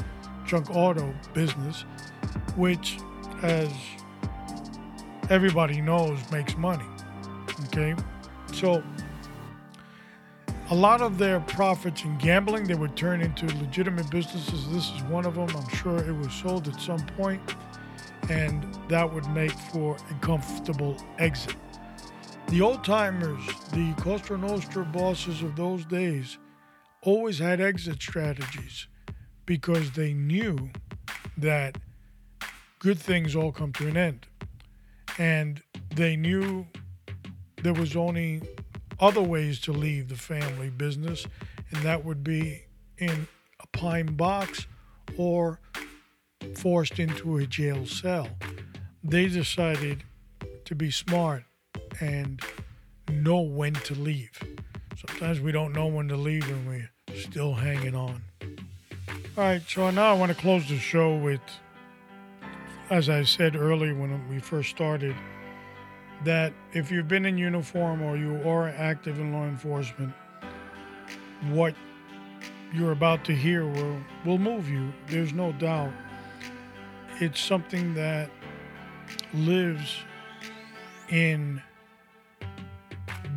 junk 0.45 0.69
auto 0.73 1.13
business, 1.33 1.81
which, 2.55 2.97
as 3.43 3.69
everybody 5.29 5.81
knows, 5.81 6.17
makes 6.31 6.55
money. 6.57 6.85
Okay, 7.65 7.93
so 8.53 8.81
a 10.69 10.75
lot 10.75 11.01
of 11.01 11.17
their 11.17 11.39
profits 11.41 12.03
in 12.03 12.17
gambling 12.17 12.65
they 12.65 12.75
would 12.75 12.95
turn 12.95 13.21
into 13.21 13.45
legitimate 13.57 14.09
businesses. 14.09 14.69
This 14.71 14.91
is 14.91 15.03
one 15.03 15.25
of 15.25 15.35
them. 15.35 15.49
I'm 15.55 15.69
sure 15.75 15.97
it 15.97 16.15
was 16.15 16.33
sold 16.33 16.67
at 16.67 16.79
some 16.79 17.05
point, 17.17 17.41
and 18.29 18.65
that 18.89 19.11
would 19.11 19.27
make 19.29 19.51
for 19.51 19.97
a 20.09 20.13
comfortable 20.15 20.97
exit. 21.17 21.55
The 22.47 22.61
old 22.61 22.83
timers, 22.83 23.41
the 23.73 23.93
Costa 23.99 24.37
Nostra 24.37 24.85
bosses 24.85 25.41
of 25.41 25.55
those 25.55 25.85
days, 25.85 26.37
always 27.01 27.39
had 27.39 27.59
exit 27.59 28.01
strategies 28.01 28.87
because 29.45 29.91
they 29.91 30.13
knew 30.13 30.69
that 31.37 31.77
good 32.79 32.99
things 32.99 33.35
all 33.35 33.51
come 33.51 33.73
to 33.73 33.87
an 33.87 33.97
end. 33.97 34.27
And 35.17 35.61
they 35.95 36.15
knew 36.15 36.67
there 37.63 37.73
was 37.73 37.95
only 37.95 38.41
other 38.99 39.21
ways 39.21 39.59
to 39.61 39.71
leave 39.71 40.09
the 40.09 40.15
family 40.15 40.69
business, 40.69 41.27
and 41.71 41.83
that 41.83 42.05
would 42.05 42.23
be 42.23 42.63
in 42.97 43.27
a 43.59 43.67
pine 43.67 44.15
box 44.15 44.67
or 45.17 45.59
forced 46.55 46.99
into 46.99 47.37
a 47.37 47.47
jail 47.47 47.85
cell. 47.85 48.29
They 49.03 49.27
decided 49.27 50.03
to 50.65 50.75
be 50.75 50.91
smart 50.91 51.43
and 52.01 52.41
know 53.09 53.41
when 53.41 53.73
to 53.73 53.95
leave. 53.95 54.31
Sometimes 55.07 55.39
we 55.39 55.51
don't 55.51 55.73
know 55.73 55.87
when 55.87 56.07
to 56.07 56.17
leave 56.17 56.49
and 56.49 56.67
we're 56.67 56.89
still 57.15 57.53
hanging 57.53 57.95
on. 57.95 58.21
All 59.37 59.43
right, 59.43 59.61
so 59.67 59.89
now 59.91 60.11
I 60.11 60.17
want 60.17 60.31
to 60.31 60.37
close 60.37 60.67
the 60.67 60.79
show 60.79 61.15
with, 61.15 61.41
as 62.89 63.07
I 63.07 63.23
said 63.23 63.55
earlier 63.55 63.93
when 63.93 64.27
we 64.29 64.39
first 64.39 64.71
started, 64.71 65.15
that 66.23 66.53
if 66.73 66.91
you've 66.91 67.07
been 67.07 67.25
in 67.25 67.37
uniform 67.37 68.01
or 68.01 68.17
you 68.17 68.41
are 68.49 68.69
active 68.69 69.19
in 69.19 69.31
law 69.31 69.45
enforcement, 69.45 70.11
what 71.49 71.75
you're 72.73 72.91
about 72.91 73.23
to 73.25 73.35
hear 73.35 73.67
will, 73.67 73.97
will 74.25 74.39
move 74.39 74.67
you. 74.67 74.91
There's 75.07 75.33
no 75.33 75.51
doubt. 75.53 75.93
It's 77.19 77.39
something 77.39 77.95
that 77.95 78.29
lives 79.33 79.97
in 81.09 81.63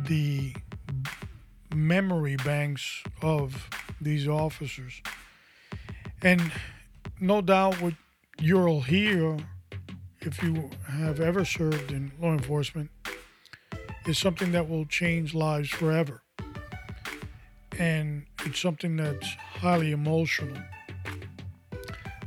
the 0.05 0.53
memory 1.73 2.35
banks 2.37 3.03
of 3.23 3.67
these 3.99 4.27
officers. 4.27 5.01
And 6.21 6.51
no 7.19 7.41
doubt 7.41 7.81
what 7.81 7.95
you'll 8.39 8.81
hear 8.81 9.37
if 10.19 10.43
you 10.43 10.69
have 10.87 11.19
ever 11.19 11.43
served 11.43 11.91
in 11.91 12.11
law 12.21 12.33
enforcement 12.33 12.91
is 14.05 14.19
something 14.19 14.51
that 14.51 14.69
will 14.69 14.85
change 14.85 15.33
lives 15.33 15.69
forever. 15.69 16.21
And 17.79 18.27
it's 18.45 18.59
something 18.59 18.95
that's 18.97 19.27
highly 19.33 19.91
emotional. 19.91 20.55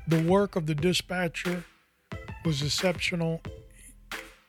The 0.07 0.23
work 0.23 0.55
of 0.55 0.67
the 0.67 0.75
dispatcher 0.75 1.65
was 2.45 2.63
exceptional. 2.63 3.41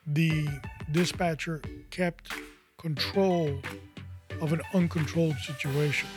The 0.06 0.48
dispatcher 0.92 1.62
kept 1.90 2.30
control 2.78 3.58
of 4.42 4.52
an 4.52 4.60
uncontrolled 4.74 5.36
situation. 5.38 6.08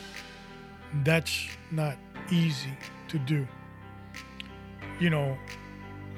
That's 1.04 1.48
not 1.70 1.96
easy 2.30 2.76
to 3.08 3.18
do. 3.18 3.48
You 5.00 5.08
know, 5.08 5.38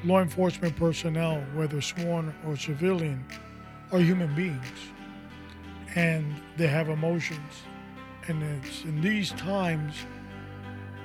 law 0.04 0.20
enforcement 0.20 0.74
personnel, 0.74 1.40
whether 1.54 1.80
sworn 1.80 2.35
or 2.44 2.56
civilian, 2.56 3.24
are 3.92 4.00
human 4.00 4.35
beings 4.35 4.66
and 5.94 6.35
they 6.56 6.66
have 6.66 6.88
emotions. 6.88 7.62
And 8.26 8.42
it's 8.42 8.82
in 8.82 9.00
these 9.00 9.30
times 9.32 9.94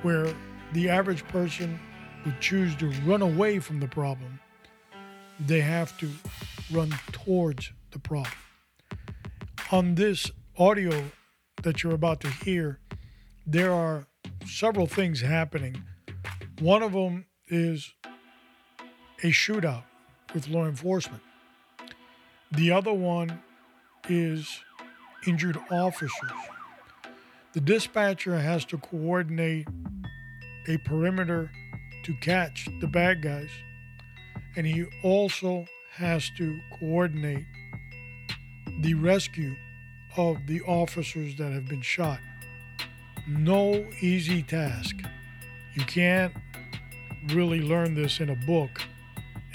where 0.01 0.33
the 0.73 0.89
average 0.89 1.27
person 1.27 1.79
would 2.27 2.39
choose 2.39 2.75
to 2.75 2.91
run 3.05 3.23
away 3.23 3.57
from 3.57 3.79
the 3.79 3.87
problem, 3.87 4.39
they 5.39 5.61
have 5.61 5.97
to 5.97 6.09
run 6.71 6.93
towards 7.11 7.71
the 7.89 7.99
problem 7.99 8.31
on 9.71 9.95
this 9.95 10.31
audio 10.57 11.03
that 11.63 11.83
you're 11.83 11.93
about 11.93 12.21
to 12.21 12.29
hear, 12.29 12.79
there 13.45 13.73
are 13.73 14.07
several 14.45 14.87
things 14.87 15.21
happening. 15.21 15.83
One 16.59 16.81
of 16.81 16.93
them 16.93 17.25
is 17.47 17.93
a 19.23 19.27
shootout 19.27 19.83
with 20.33 20.47
law 20.47 20.65
enforcement. 20.65 21.21
The 22.51 22.71
other 22.71 22.93
one 22.93 23.41
is 24.07 24.61
injured 25.25 25.57
officers. 25.69 26.31
The 27.53 27.61
dispatcher 27.61 28.37
has 28.37 28.63
to 28.65 28.77
coordinate 28.77 29.67
a 30.67 30.77
perimeter 30.77 31.51
to 32.03 32.13
catch 32.15 32.67
the 32.79 32.87
bad 32.87 33.21
guys, 33.21 33.49
and 34.55 34.65
he 34.65 34.85
also 35.03 35.65
has 35.93 36.29
to 36.37 36.59
coordinate 36.79 37.45
the 38.79 38.93
rescue 38.93 39.55
of 40.15 40.45
the 40.47 40.61
officers 40.61 41.35
that 41.37 41.51
have 41.51 41.67
been 41.67 41.81
shot. 41.81 42.19
No 43.27 43.85
easy 44.01 44.43
task. 44.43 44.95
You 45.73 45.85
can't 45.85 46.33
really 47.27 47.61
learn 47.61 47.93
this 47.93 48.19
in 48.19 48.29
a 48.29 48.35
book 48.35 48.81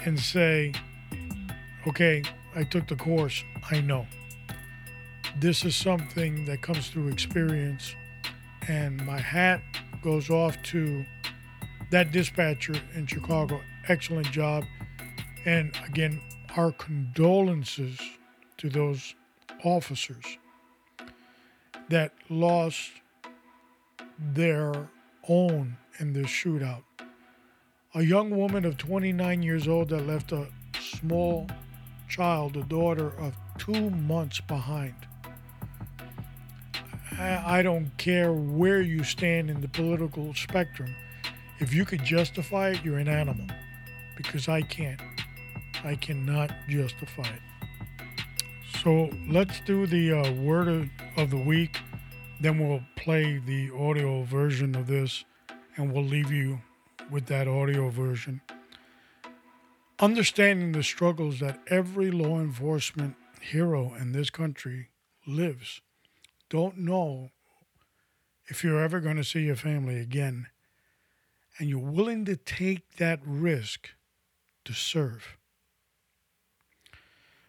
and 0.04 0.18
say, 0.18 0.72
okay, 1.86 2.22
I 2.54 2.64
took 2.64 2.86
the 2.88 2.96
course, 2.96 3.42
I 3.70 3.80
know. 3.80 4.06
This 5.38 5.64
is 5.64 5.74
something 5.74 6.44
that 6.44 6.60
comes 6.60 6.88
through 6.88 7.08
experience, 7.08 7.94
and 8.68 9.04
my 9.06 9.18
hat 9.18 9.62
goes 10.02 10.28
off 10.28 10.60
to 10.64 11.04
that 11.92 12.10
dispatcher 12.10 12.74
in 12.94 13.06
Chicago. 13.06 13.60
Excellent 13.86 14.30
job. 14.32 14.64
And 15.44 15.76
again, 15.86 16.20
our 16.56 16.72
condolences 16.72 18.00
to 18.56 18.70
those 18.70 19.14
officers 19.62 20.38
that 21.90 22.12
lost 22.30 22.90
their 24.18 24.88
own 25.28 25.76
in 25.98 26.14
this 26.14 26.26
shootout. 26.26 26.82
A 27.94 28.02
young 28.02 28.30
woman 28.30 28.64
of 28.64 28.78
29 28.78 29.42
years 29.42 29.68
old 29.68 29.90
that 29.90 30.06
left 30.06 30.32
a 30.32 30.46
small 30.80 31.46
child, 32.08 32.56
a 32.56 32.62
daughter 32.62 33.12
of 33.18 33.36
two 33.58 33.90
months 33.90 34.40
behind. 34.40 34.94
I, 37.18 37.62
don't 37.62 37.96
care 37.98 38.32
where 38.32 38.80
you 38.80 39.04
stand 39.04 39.50
in 39.50 39.60
the 39.60 39.68
political 39.68 40.32
spectrum. 40.32 40.94
If 41.62 41.72
you 41.72 41.84
could 41.84 42.02
justify 42.02 42.70
it, 42.70 42.84
you're 42.84 42.98
an 42.98 43.06
animal. 43.06 43.46
Because 44.16 44.48
I 44.48 44.62
can't. 44.62 45.00
I 45.84 45.94
cannot 45.94 46.50
justify 46.68 47.22
it. 47.22 47.40
So 48.82 49.10
let's 49.28 49.60
do 49.60 49.86
the 49.86 50.12
uh, 50.12 50.32
word 50.32 50.66
of, 50.66 50.90
of 51.16 51.30
the 51.30 51.38
week. 51.38 51.78
Then 52.40 52.58
we'll 52.58 52.82
play 52.96 53.38
the 53.38 53.70
audio 53.78 54.24
version 54.24 54.74
of 54.74 54.88
this 54.88 55.24
and 55.76 55.92
we'll 55.92 56.02
leave 56.02 56.32
you 56.32 56.60
with 57.12 57.26
that 57.26 57.46
audio 57.46 57.90
version. 57.90 58.40
Understanding 60.00 60.72
the 60.72 60.82
struggles 60.82 61.38
that 61.38 61.60
every 61.68 62.10
law 62.10 62.40
enforcement 62.40 63.14
hero 63.40 63.94
in 63.94 64.10
this 64.10 64.30
country 64.30 64.88
lives. 65.28 65.80
Don't 66.50 66.78
know 66.78 67.30
if 68.48 68.64
you're 68.64 68.82
ever 68.82 68.98
going 68.98 69.16
to 69.16 69.24
see 69.24 69.42
your 69.42 69.54
family 69.54 70.00
again. 70.00 70.48
And 71.58 71.68
you're 71.68 71.78
willing 71.78 72.24
to 72.24 72.36
take 72.36 72.96
that 72.96 73.20
risk 73.24 73.90
to 74.64 74.72
serve. 74.72 75.36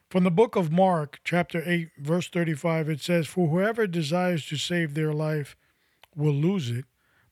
From 0.09 0.23
the 0.23 0.31
book 0.31 0.55
of 0.55 0.71
Mark, 0.71 1.21
chapter 1.23 1.63
8, 1.65 1.89
verse 1.97 2.29
35, 2.29 2.87
it 2.89 3.01
says, 3.01 3.25
For 3.25 3.47
whoever 3.47 3.87
desires 3.87 4.45
to 4.47 4.57
save 4.57 4.93
their 4.93 5.11
life 5.11 5.55
will 6.15 6.33
lose 6.35 6.69
it, 6.69 6.85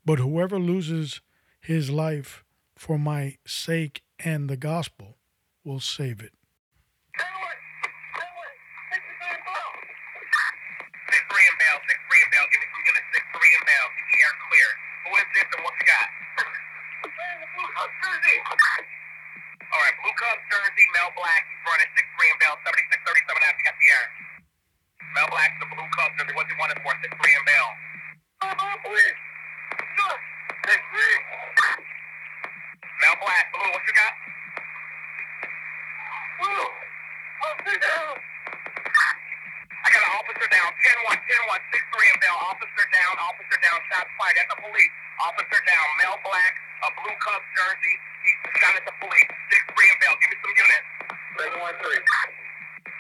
but 0.04 0.18
whoever 0.18 0.58
loses 0.58 1.22
his 1.60 1.92
life 1.92 2.44
for 2.76 2.98
my 2.98 3.38
sake 3.46 4.02
and 4.18 4.50
the 4.50 4.58
gospel 4.58 5.18
will 5.64 5.80
save 5.80 6.22
it. 6.22 6.34
Six 11.06 11.22
three 11.30 11.46
and 11.46 11.58
bail, 11.62 11.78
six 11.86 12.02
three 12.10 12.22
and 12.26 12.32
bail. 12.34 12.46
Give 12.50 12.62
me 12.62 12.68
some 12.74 12.82
units, 12.82 13.10
six 13.14 13.24
three 13.30 13.54
and 13.62 13.66
bail. 13.70 13.86
Keep 13.94 14.08
the 14.10 14.20
air 14.26 14.34
clear. 14.50 14.70
Who 15.06 15.12
is 15.22 15.28
this 15.38 15.48
and 15.54 15.62
what 15.62 15.74
you 15.78 15.86
got? 15.86 16.08
All 19.72 19.80
right, 19.86 19.96
Blue 20.02 20.16
Jersey, 20.82 20.98
Mel 20.98 21.14
Black. 21.14 21.46
He's 21.46 21.62
running 21.70 21.90
six 21.94 22.06
three 22.18 22.30
and 22.34 22.40
bail, 22.42 22.58
seventy 22.66 22.82
six 22.90 22.98
thirty 23.06 23.22
seven 23.30 23.42
after 23.46 23.62
you 23.62 23.66
got 23.70 23.78
the 23.78 23.90
air. 23.94 24.06
Mel 25.14 25.30
Black, 25.30 25.54
the 25.62 25.70
Blue 25.70 25.86
Cubs 25.94 26.18
jersey. 26.18 26.34
What's 26.34 26.50
he 26.50 26.58
wanted 26.58 26.82
for? 26.82 26.90
Six 27.06 27.12
three 27.22 27.34
and 27.38 27.46
bail. 27.46 27.70
Mel 32.98 33.18
Black, 33.22 33.46
Blue. 33.54 33.70
What 33.70 33.84
you 33.86 33.94
got? 33.94 34.14
I 39.86 39.88
got 39.94 40.02
an 40.02 40.14
officer 40.18 40.50
down, 40.50 40.66
10 40.66 41.14
1, 41.14 41.14
10 41.14 41.42
1, 41.46 41.62
6 41.78 41.94
3 41.94 42.10
and 42.10 42.22
Bell. 42.26 42.38
Officer 42.50 42.86
down, 42.90 43.14
officer 43.22 43.58
down, 43.62 43.78
shots 43.86 44.10
fired 44.18 44.38
at 44.42 44.50
the 44.50 44.58
police. 44.66 44.94
Officer 45.30 45.62
down, 45.62 45.86
Mel 46.02 46.18
Black, 46.26 46.54
a 46.86 46.90
blue 46.98 47.18
Cubs 47.22 47.46
jersey. 47.54 48.01
He's 48.24 48.40
shot 48.62 48.74
at 48.78 48.86
the 48.86 48.96
police. 49.02 49.30
6 49.30 49.78
3 49.78 49.94
and 49.94 50.00
Bell. 50.02 50.16
Give 50.22 50.30
me 50.30 50.38
some 50.42 50.54
units. 50.54 50.88
7 51.42 51.58
1 51.58 51.84
3. 51.84 51.98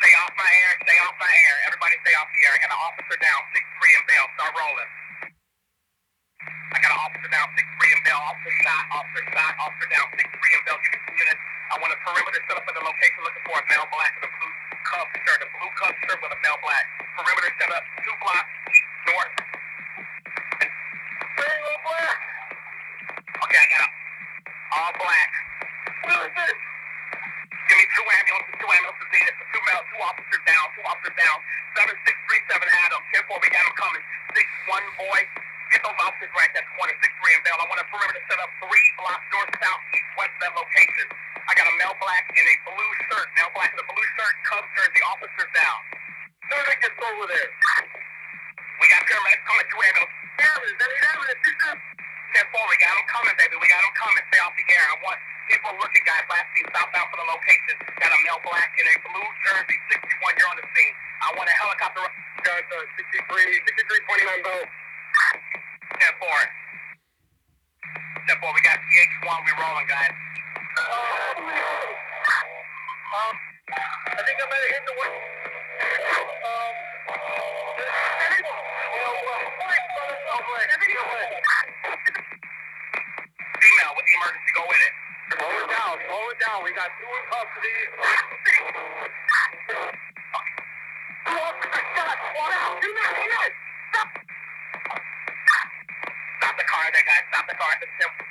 Stay 0.01 0.13
off 0.17 0.33
my 0.33 0.49
air, 0.49 0.71
stay 0.81 0.97
off 1.05 1.15
my 1.21 1.29
air. 1.29 1.55
Everybody 1.69 1.95
stay 2.01 2.15
off 2.17 2.29
the 2.33 2.41
air. 2.41 2.53
I 2.57 2.59
got 2.65 2.71
an 2.73 2.81
officer 2.81 3.17
down, 3.21 3.41
6 3.53 3.61
3 3.61 3.97
and 4.01 4.05
Bell. 4.09 4.25
Start 4.33 4.53
rolling. 4.57 4.91
I 6.73 6.77
got 6.81 6.91
an 6.95 7.01
officer 7.05 7.29
down, 7.29 7.47
6 7.53 7.61
3 7.61 7.95
and 7.97 8.03
Bell. 8.09 8.21
Officer 8.25 8.53
shot, 8.65 8.83
officer 8.97 9.23
shot, 9.29 9.53
officer 9.61 9.87
down, 9.93 10.07
6 10.17 10.25
3 10.25 10.57
and 10.57 10.63
Bell. 10.65 10.77
Give 10.81 10.91
me 10.95 10.99
some 11.05 11.17
units. 11.21 11.41
I 11.69 11.73
want 11.79 11.91
a 11.93 11.99
perimeter 12.01 12.41
set 12.49 12.55
up 12.57 12.65
in 12.65 12.73
the 12.75 12.83
location 12.83 13.19
looking 13.21 13.45
for 13.45 13.55
a 13.61 13.65
Mel 13.69 13.85
Black 13.93 14.11
with 14.17 14.27
a 14.27 14.31
blue 14.41 14.53
Cub 14.89 15.07
shirt, 15.21 15.39
a 15.45 15.47
blue 15.53 15.71
Cub 15.77 15.93
shirt 16.03 16.17
with 16.17 16.33
a 16.33 16.39
Mel 16.41 16.57
Black. 16.65 16.85
Perimeter 17.15 17.51
set 17.61 17.69
up, 17.71 17.83
two 18.01 18.15
blocks 18.25 18.51
east, 18.73 18.91
north. 19.05 19.35
Okay, 23.41 23.57
I 23.57 23.67
got 23.69 23.81
a 23.85 23.89
all 24.71 24.93
black. 24.95 25.31
Give 26.07 27.77
me 27.79 27.85
two 27.95 28.07
ambulances, 28.07 28.55
two 28.59 28.71
ambulances 28.71 29.09
needed 29.11 29.35
for 29.35 29.47
two, 29.51 29.63
male, 29.67 29.83
two 29.91 30.01
officers 30.03 30.43
down, 30.47 30.65
two 30.75 30.83
officers 30.87 31.15
down. 31.19 31.37
7637 31.75 32.67
Adam, 32.83 32.99
10 33.15 33.31
4, 33.31 33.39
we 33.39 33.47
got 33.51 33.63
him 33.67 33.75
coming. 33.79 34.03
6 34.35 34.43
1 34.71 34.99
boy. 34.99 35.19
Get 35.71 35.79
those 35.87 35.99
officers 36.03 36.31
right 36.35 36.51
there, 36.51 36.67
corner 36.75 36.95
6 36.99 37.03
3 37.03 37.37
and 37.39 37.43
Bell. 37.47 37.59
I 37.63 37.65
want 37.67 37.79
a 37.79 37.87
perimeter 37.87 38.23
set 38.27 38.39
up 38.43 38.51
three 38.59 38.87
blocks 38.99 39.23
north, 39.31 39.51
south, 39.59 39.81
east, 39.95 40.11
west 40.19 40.35
of 40.35 40.41
that 40.43 40.53
location. 40.55 41.07
I 41.47 41.51
got 41.55 41.67
a 41.67 41.75
Mel 41.79 41.95
Black 41.99 42.25
in 42.31 42.45
a 42.47 42.55
blue 42.67 42.93
shirt. 43.11 43.27
Mel 43.39 43.51
Black 43.55 43.71
in 43.71 43.79
a 43.79 43.87
blue 43.87 44.07
shirt, 44.19 44.35
Cubs 44.47 44.67
jersey, 44.75 45.01
officers 45.07 45.51
down. 45.55 45.79
Third 46.51 46.75
gets 46.79 46.99
over 46.99 47.27
there. 47.27 47.49
We 48.79 48.85
got 48.91 49.03
paramedics 49.07 49.43
coming, 49.47 49.67
two 49.71 49.79
ambulances. 49.79 50.19
Paramedics, 50.39 50.79
that 50.79 50.89
ain't 50.91 51.07
ambulance. 51.11 51.31
10 52.31 52.47
4, 52.47 52.63
we 52.71 52.75
got 52.79 52.95
them 52.95 53.07
coming, 53.11 53.35
baby. 53.35 53.55
We 53.59 53.67
got 53.67 53.83
them 53.83 53.91
coming. 53.95 54.23
Stay 54.31 54.39
off 54.39 54.55
the 54.55 54.63
air. 54.71 54.85
I 54.87 54.95
want 55.03 55.19
people 55.51 55.71
looking, 55.83 56.03
guys. 56.07 56.23
Last 56.31 56.47
team, 56.55 56.63
southbound 56.71 57.11
for 57.11 57.19
the 57.19 57.27
location. 57.27 57.75
Got 57.99 58.11
a 58.15 58.19
Mel 58.23 58.39
Black 58.47 58.71
in 58.79 58.85
a 58.87 58.95
blue 59.03 59.29
jersey, 59.43 59.77
61. 59.91 60.39
You're 60.39 60.47
on 60.47 60.57
the 60.59 60.67
scene. 60.71 60.95
I 61.21 61.35
want 61.35 61.51
a 61.51 61.55
helicopter. 61.59 62.07
Guys, 62.41 62.63
uh, 62.71 62.87
63, 62.97 63.27
63, 63.27 63.99
29 64.07 64.47
boat. 64.47 64.67
10 65.99 66.23
4. 66.23 66.31
10 68.31 68.39
4, 68.39 68.55
we 68.55 68.61
got 68.63 68.79
PH1. 68.79 69.39
We 69.43 69.51
rolling, 69.59 69.87
guys. 69.91 70.15
Um, 73.11 73.35
I 73.75 74.21
think 74.23 74.37
I 74.39 74.45
might 74.47 74.63
have 74.63 74.71
hit 74.71 74.83
the 74.87 74.95
one. 74.95 75.13
Um, 76.47 76.73
Female 83.61 83.93
with 83.93 84.05
the 84.09 84.13
emergency, 84.17 84.51
go 84.57 84.63
with 84.65 84.81
it. 84.81 84.93
Slow 85.37 85.53
it 85.53 85.69
down, 85.69 85.93
slow 86.07 86.23
it 86.33 86.37
down. 86.41 86.59
We 86.65 86.71
got 86.73 86.89
two 86.97 87.05
in 87.05 87.23
custody. 87.29 87.77
Stop 96.41 96.55
the 96.57 96.65
car 96.81 96.89
there, 96.97 97.05
guys. 97.05 97.21
Stop 97.29 97.45
the 97.45 97.53
car. 97.53 97.69
At 97.77 97.79
the 97.85 97.89
temple. 98.01 98.25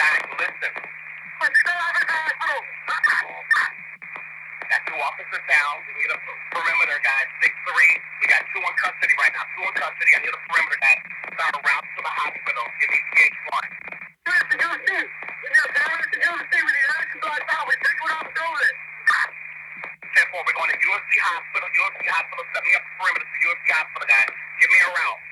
Guys, 0.00 0.24
listen. 0.40 0.72
Got 4.72 4.80
two 4.88 4.96
officers 4.96 5.44
down. 5.52 5.84
We 5.84 5.92
need 6.00 6.08
a 6.08 6.18
perimeter, 6.56 6.96
guys. 7.04 7.28
Six 7.44 7.52
three. 7.68 7.92
We 8.24 8.32
got 8.32 8.40
two 8.56 8.64
in 8.64 8.74
custody 8.80 9.12
right 9.20 9.36
now. 9.36 9.44
Two 9.52 9.68
in 9.68 9.74
custody. 9.76 10.16
I 10.16 10.24
need 10.24 10.32
a 10.32 10.40
perimeter, 10.48 10.80
guys. 10.80 11.04
Start 11.36 11.52
a 11.52 11.60
route 11.60 11.84
to 11.92 12.00
the 12.00 12.14
hospital. 12.16 12.64
Give 12.80 12.88
me 12.88 13.00
PH 13.12 13.36
one. 13.52 13.68
We're 20.32 20.58
going 20.58 20.72
to 20.72 20.78
USC 20.80 21.12
Hospital. 21.22 21.68
USC 21.68 22.02
Hospital. 22.08 22.44
Set 22.56 22.64
me 22.64 22.72
up 22.72 22.82
a 22.82 22.92
perimeter 22.96 23.26
to 23.28 23.38
USC 23.46 23.68
Hospital, 23.76 24.08
guys. 24.08 24.41
Give 24.82 24.90
me 24.90 24.94
a 24.94 24.98
route. 24.98 25.22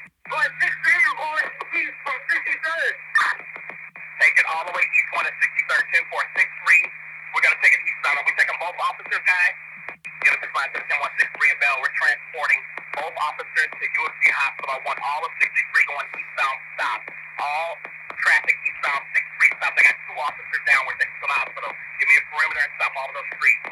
officers 13.40 13.70
to 13.72 13.84
USC 13.84 14.22
Hospital. 14.36 14.70
I 14.74 14.80
want 14.84 14.98
all 15.00 15.22
of 15.24 15.32
63 15.40 15.48
going 15.88 16.08
eastbound 16.12 16.58
stop. 16.76 17.00
All 17.40 17.72
traffic 18.20 18.56
eastbound 18.64 19.02
63 19.16 19.58
stop. 19.60 19.72
I 19.76 19.82
got 19.86 19.96
two 20.04 20.16
officers 20.16 20.62
down. 20.68 20.80
We're 20.84 20.98
taking 21.00 21.16
to 21.20 21.26
the 21.28 21.38
hospital. 21.40 21.70
Give 22.00 22.08
me 22.08 22.16
a 22.20 22.24
perimeter 22.28 22.62
and 22.64 22.72
stop 22.76 22.92
all 22.96 23.08
of 23.08 23.14
those 23.16 23.30
streets. 23.36 23.64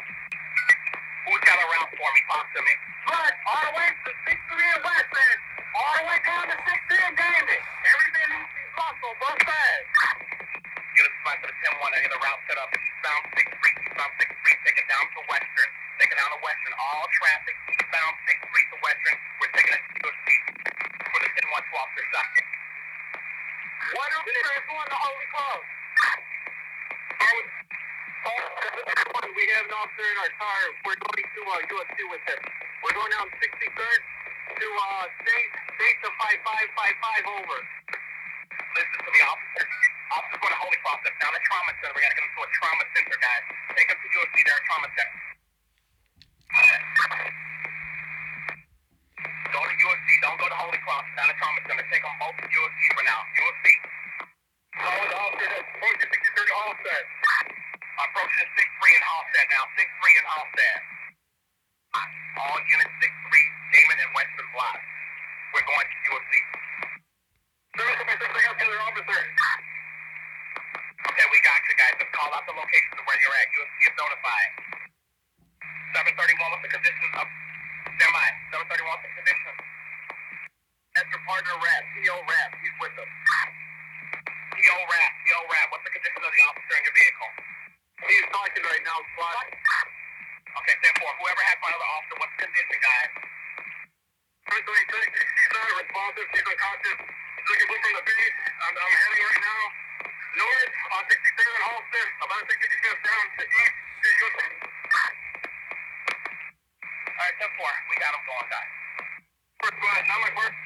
Who's 1.29 1.43
got 1.45 1.57
a 1.61 1.65
route 1.69 1.91
for 1.93 2.09
me? 2.13 2.21
Talk 2.29 2.47
to 2.49 2.61
me. 2.65 2.73
Good. 3.09 3.33
All 3.45 3.61
the 3.69 3.73
way 3.77 3.87
to 3.93 4.11
63 4.25 4.73
and 4.73 4.81
West 4.85 5.11
End. 5.13 5.39
All 5.75 5.93
the 6.01 6.05
way 6.09 6.19
down 6.25 6.45
to 6.49 6.57
60 6.57 7.05
and 7.09 7.15
Dandy. 7.17 7.59
Everything 7.61 8.25
needs 8.33 8.49
to 8.49 8.57
be 8.57 8.65
muscle. 8.73 9.13
Both 9.21 9.41
sides. 9.45 9.85
Get 10.97 11.05
a 11.05 11.11
spot 11.23 11.35
to 11.39 11.45
the 11.45 11.55
10 11.55 11.77
1. 11.77 11.93
I 11.93 11.99
get 12.03 12.11
a 12.13 12.19
route 12.19 12.41
set 12.49 12.57
up. 12.57 12.69
Eastbound 12.73 13.23
6 13.37 13.59
Street, 13.59 13.77
eastbound 13.85 14.13
6 14.17 14.41
Street. 14.43 14.57
Take 14.65 14.77
it 14.81 14.87
down 14.89 15.05
to 15.13 15.19
Western. 15.29 15.69
Take 15.99 16.11
it 16.11 16.17
down 16.17 16.31
to 16.31 16.39
Western. 16.41 16.73
All 16.79 17.05
traffic 17.11 17.55
eastbound 17.69 18.15
6 18.27 18.49
Street 18.49 18.67
to 18.73 18.77
Western. 18.79 19.17
We're 19.39 19.53
taking 19.55 19.73
it 19.75 19.83
to 19.83 19.95
USC 20.03 20.27
for 21.11 21.19
the 21.23 21.29
10 21.31 21.55
1 21.55 21.63
to 21.63 21.73
officer 21.79 22.05
stop. 22.11 22.27
What 23.95 24.09
are 24.11 24.23
we 24.27 24.31
going 24.31 24.89
to 24.91 24.97
Holy 24.99 25.25
Cross? 25.27 25.28
We 29.39 29.47
have 29.55 29.71
an 29.71 29.75
officer 29.79 30.03
in 30.03 30.17
our 30.19 30.33
car. 30.35 30.59
We're 30.83 30.99
going 30.99 31.23
to 31.23 31.41
uh, 31.47 31.63
USC 31.63 31.97
with 32.11 32.19
him. 32.27 32.41
We're 32.83 32.91
going 32.91 33.07
down 33.07 33.31
63rd 33.39 33.71
to 33.71 34.67
uh, 34.67 35.07
State, 35.23 35.51
State 35.79 35.97
to 36.03 36.09
5555 36.11 37.39
over. 37.39 37.57
Listen 38.75 38.99
to 38.99 39.11
me, 39.15 39.19
officer. 39.23 39.63
Officer's 40.11 40.43
going 40.43 40.51
to 40.51 40.59
Holy 40.59 40.75
Cross. 40.83 40.99
That's 41.07 41.15
down 41.23 41.31
at 41.31 41.43
trauma 41.47 41.71
center. 41.79 41.95
We 41.95 42.03
got 42.03 42.11
to 42.11 42.17
get 42.19 42.25
him 42.27 42.35
to 42.35 42.41
a 42.43 42.49
trauma 42.59 42.83
center, 42.91 43.15
guys. 43.15 43.43
Take 43.79 43.87
him 43.87 43.95
to 43.95 44.07
USC 44.19 44.35
there 44.43 44.59
at 44.59 44.65
trauma 44.67 44.89
center. 44.91 45.15
Go 49.55 49.59
to 49.63 49.75
USC. 49.87 50.07
Don't 50.19 50.35
go 50.35 50.51
to 50.51 50.57
Holy 50.59 50.79
Cross. 50.83 51.07
Down 51.15 51.31
at 51.31 51.37
trauma 51.39 51.63
center. 51.63 51.85
Take 51.87 52.03
them 52.03 52.15
both 52.19 52.35
to 52.35 52.43
USC 52.43 52.81
for 52.91 53.03
now. 53.07 53.23
USC. 53.39 53.78
63rd 55.39 56.49
Halsted. 56.51 57.03
Approaching 57.99 58.49
63 58.59 58.99
in 58.99 59.03
Halsted 59.07 59.45
now. 59.55 59.63
63 59.79 60.19
in 60.19 60.25
Halsted. 60.27 60.79
All 62.39 62.59
units 62.69 62.95
63, 62.99 63.43
Damen 63.73 63.99
and. 63.99 64.11
We're 64.15 65.65
going 65.65 65.87
to 65.87 65.97
USC. 66.13 66.33
Service 67.77 68.01
my 68.05 68.15
something 68.19 68.45
else, 68.45 68.59
other 68.59 68.81
officer. 68.85 69.21
Okay, 71.09 71.27
we 71.31 71.39
got 71.41 71.59
you 71.65 71.75
guys. 71.79 71.95
Just 71.97 72.11
call 72.13 72.29
out 72.35 72.45
the 72.45 72.53
location 72.53 72.93
of 72.99 73.03
where 73.07 73.17
you're 73.17 73.33
at. 73.33 73.47
USC 73.49 73.77
is 73.89 73.95
notified. 73.97 74.51
731, 75.97 76.53
what's 76.53 76.61
the 76.61 76.69
condition 76.69 77.07
of 77.17 77.25
stand 77.97 78.13
by. 78.13 78.27
731, 78.53 78.85
what's 78.85 79.01
the 79.01 79.13
condition? 79.17 79.53
That's 80.93 81.09
your 81.09 81.23
partner 81.25 81.55
rap, 81.57 81.83
PO 81.97 82.15
rap, 82.29 82.51
he's 82.61 82.75
with 82.77 82.93
us. 82.93 83.11
PO 84.53 84.75
rap, 84.85 85.11
PO 85.25 85.39
rap, 85.49 85.67
what's 85.73 85.85
the 85.87 85.93
condition 85.97 86.21
of 86.21 86.28
the 86.28 86.28
officer 86.47 86.75
in 86.79 86.83
your 86.87 86.95
vehicle? 86.95 87.31
He's 88.07 88.27
talking 88.31 88.63
right 88.63 88.83
now, 88.87 88.97
squad. 89.13 89.47
Okay, 90.49 90.75
therefore, 90.81 91.13
whoever 91.19 91.43
has 91.43 91.57
my 91.61 91.71
other 91.75 91.89
officer, 91.99 92.15
what's 92.19 92.33
the 92.39 92.41
condition, 92.47 92.79
guys? 92.79 93.11
736, 94.49 94.65
he's 94.65 95.51
not 95.53 95.67
responsive, 95.77 96.27
he's 96.33 96.47
unconscious. 96.47 96.99
Looking 97.49 97.67
blue 97.69 97.81
from 97.81 97.93
the 97.97 98.03
base. 98.05 98.37
I'm, 98.61 98.73
I'm 98.77 98.93
heading 98.93 99.25
right 99.25 99.41
now. 99.45 99.61
North 100.37 100.73
on 100.93 101.03
63rd 101.09 101.49
and 101.49 101.65
Halston, 101.69 102.07
about 102.23 102.43
65th 102.45 103.01
down 103.03 103.25
to 103.39 103.43
east 103.43 103.75
Houston. 104.05 104.51
Alright, 107.09 107.35
10 107.41 107.49
4. 107.57 107.89
We 107.89 107.95
got 107.99 108.13
him 108.15 108.23
going, 108.29 108.47
guys. 108.53 108.71
First 109.59 109.75
squad, 109.79 110.01
not 110.07 110.19
my 110.23 110.31
first. 110.37 110.59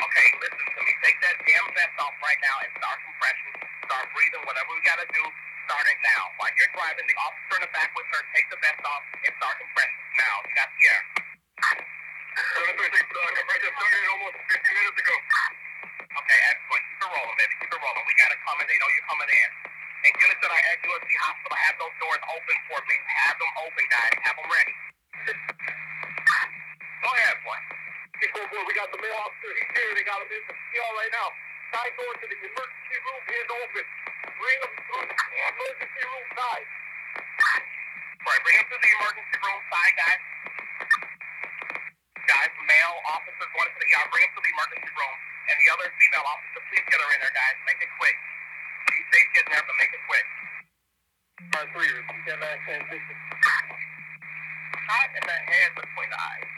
Okay, 0.00 0.26
listen 0.42 0.66
to 0.66 0.80
me. 0.84 0.92
Take 1.04 1.18
that 1.22 1.36
damn 1.46 1.68
vest 1.74 1.96
off 2.02 2.16
right 2.24 2.40
now 2.42 2.56
and 2.64 2.70
start 2.78 2.98
compression. 3.04 3.49
Start 3.90 4.06
breathing. 4.14 4.46
Whatever 4.46 4.70
we 4.70 4.78
gotta 4.86 5.02
do, 5.10 5.18
start 5.66 5.82
it 5.82 5.98
now. 5.98 6.22
While 6.38 6.54
you're 6.54 6.70
driving, 6.78 7.10
the 7.10 7.18
officer 7.26 7.58
in 7.58 7.66
the 7.66 7.70
back 7.74 7.90
with 7.98 8.06
her, 8.06 8.22
take 8.38 8.46
the 8.46 8.58
vest 8.62 8.78
off 8.86 9.02
and 9.18 9.34
start 9.34 9.58
compression 9.58 9.98
now. 10.14 10.34
You 10.46 10.54
got 10.54 10.70
the 10.70 10.82
air. 10.94 11.02
Started 11.58 12.70
almost 14.14 14.38
15 14.46 14.78
minutes 14.78 14.94
ago. 14.94 15.14
Okay, 16.06 16.38
excellent. 16.54 16.86
Keep 16.86 17.02
it 17.02 17.10
rolling, 17.10 17.34
baby. 17.34 17.54
Keep 17.66 17.74
it 17.74 17.82
rolling. 17.82 18.06
We 18.06 18.14
got 18.14 18.30
it 18.30 18.38
coming. 18.46 18.66
They 18.70 18.78
know 18.78 18.90
you're 18.94 19.08
coming 19.10 19.26
in. 19.26 19.50
And 20.06 20.12
units 20.22 20.38
that 20.38 20.50
are 20.54 20.64
at 20.70 20.78
USC 20.86 21.10
Hospital, 21.26 21.58
have 21.58 21.76
those 21.82 21.96
doors 21.98 22.22
open 22.30 22.56
for 22.70 22.78
me. 22.86 22.94
Have 23.26 23.42
them 23.42 23.52
open, 23.58 23.84
guys. 23.90 24.14
Have 24.22 24.38
them 24.38 24.46
ready. 24.54 24.74
Go 27.02 27.10
ahead, 27.10 27.42
boy. 27.42 27.58
Hey, 28.22 28.30
boy, 28.38 28.62
we 28.70 28.72
got 28.78 28.86
the 28.94 29.02
male 29.02 29.18
officer 29.18 29.50
here. 29.50 29.90
They 29.98 30.06
got 30.06 30.22
him 30.22 30.30
in 30.30 30.46
the 30.46 30.54
field 30.54 30.94
right 30.94 31.10
now. 31.10 31.34
Guy 31.74 31.90
going 31.98 32.18
to 32.22 32.26
the 32.30 32.38
emergency 32.38 32.79
is 33.40 33.48
open. 33.50 33.86
Bring 34.36 34.58
him 34.60 34.72
to 34.76 34.96
the 35.00 35.40
emergency 35.48 36.02
room 36.04 36.26
side. 36.36 36.68
Right, 38.20 38.42
bring 38.44 38.56
him 38.60 38.68
to 38.68 38.78
the 38.78 38.90
emergency 39.00 39.38
room 39.40 39.60
side, 39.72 39.94
guys. 39.96 40.22
Guys, 42.28 42.52
male 42.68 42.98
officer 43.12 43.46
going 43.56 43.70
to 43.72 43.78
the 43.80 43.88
ER. 43.96 44.06
Bring 44.12 44.24
him 44.28 44.32
to 44.36 44.42
the 44.44 44.52
emergency 44.52 44.92
room. 44.94 45.16
And 45.50 45.56
the 45.60 45.68
other 45.74 45.88
female 45.98 46.26
officer, 46.28 46.60
please 46.70 46.86
get 46.88 46.98
her 47.00 47.10
in 47.16 47.20
there, 47.24 47.34
guys. 47.34 47.56
Make 47.66 47.80
it 47.82 47.92
quick. 47.98 48.16
Be 48.88 48.96
safe 49.12 49.28
getting 49.34 49.52
there, 49.56 49.64
but 49.66 49.76
make 49.80 49.92
it 49.92 50.04
quick. 50.08 50.26
Part 51.52 51.66
three, 51.74 51.90
repeat 51.90 52.24
that 52.28 52.58
transition. 52.68 53.16
Shot 54.74 55.10
in 55.16 55.24
the 55.24 55.38
head 55.50 55.70
between 55.76 56.10
the 56.10 56.20
eyes. 56.20 56.50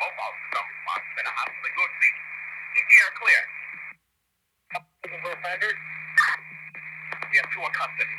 Both 0.00 0.16
officers 0.18 0.50
don't 0.54 0.68
respond 0.70 1.00
to 1.04 1.20
the 1.24 1.34
hospital. 1.34 1.72
Good 1.76 1.92
see. 2.00 2.14
CPR 2.76 3.10
clear. 3.20 3.42
Looking 5.04 5.20
for 5.24 5.32
offenders? 5.36 5.80
You 7.32 7.38
have 7.42 7.50
two 7.52 7.62
in 7.64 7.72
custody. 7.74 8.16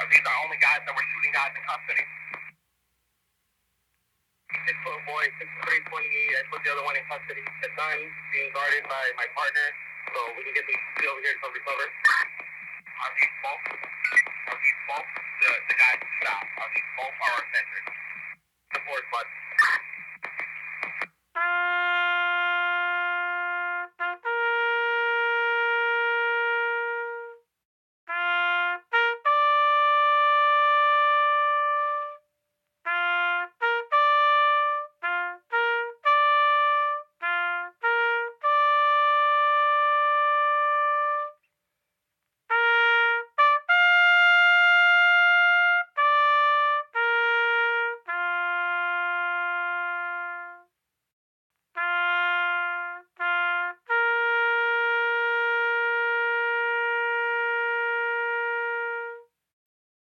Are 0.00 0.06
these 0.10 0.24
the 0.24 0.34
only 0.44 0.58
guys 0.60 0.82
that 0.86 0.94
were 0.94 1.06
shooting 1.14 1.32
guys 1.34 1.52
in 1.56 1.62
custody? 1.66 2.04
Six 4.66 4.76
foot 4.86 5.00
boy, 5.08 5.24
six 5.40 5.48
three 5.66 5.82
twenty 5.90 6.08
eight. 6.10 6.34
I 6.38 6.42
put 6.50 6.60
the 6.64 6.70
other 6.74 6.84
one 6.86 6.96
in 6.96 7.04
custody. 7.10 7.42
The 7.62 7.68
son 7.76 7.96
guarded 8.76 8.88
by 8.92 9.04
my 9.16 9.24
partner, 9.32 9.72
so 10.12 10.20
we 10.36 10.44
can 10.44 10.52
get 10.52 10.64
the 10.68 10.76
over 11.08 11.20
here 11.24 11.32
to 11.32 11.48
recover. 11.48 11.84
Are 11.88 12.05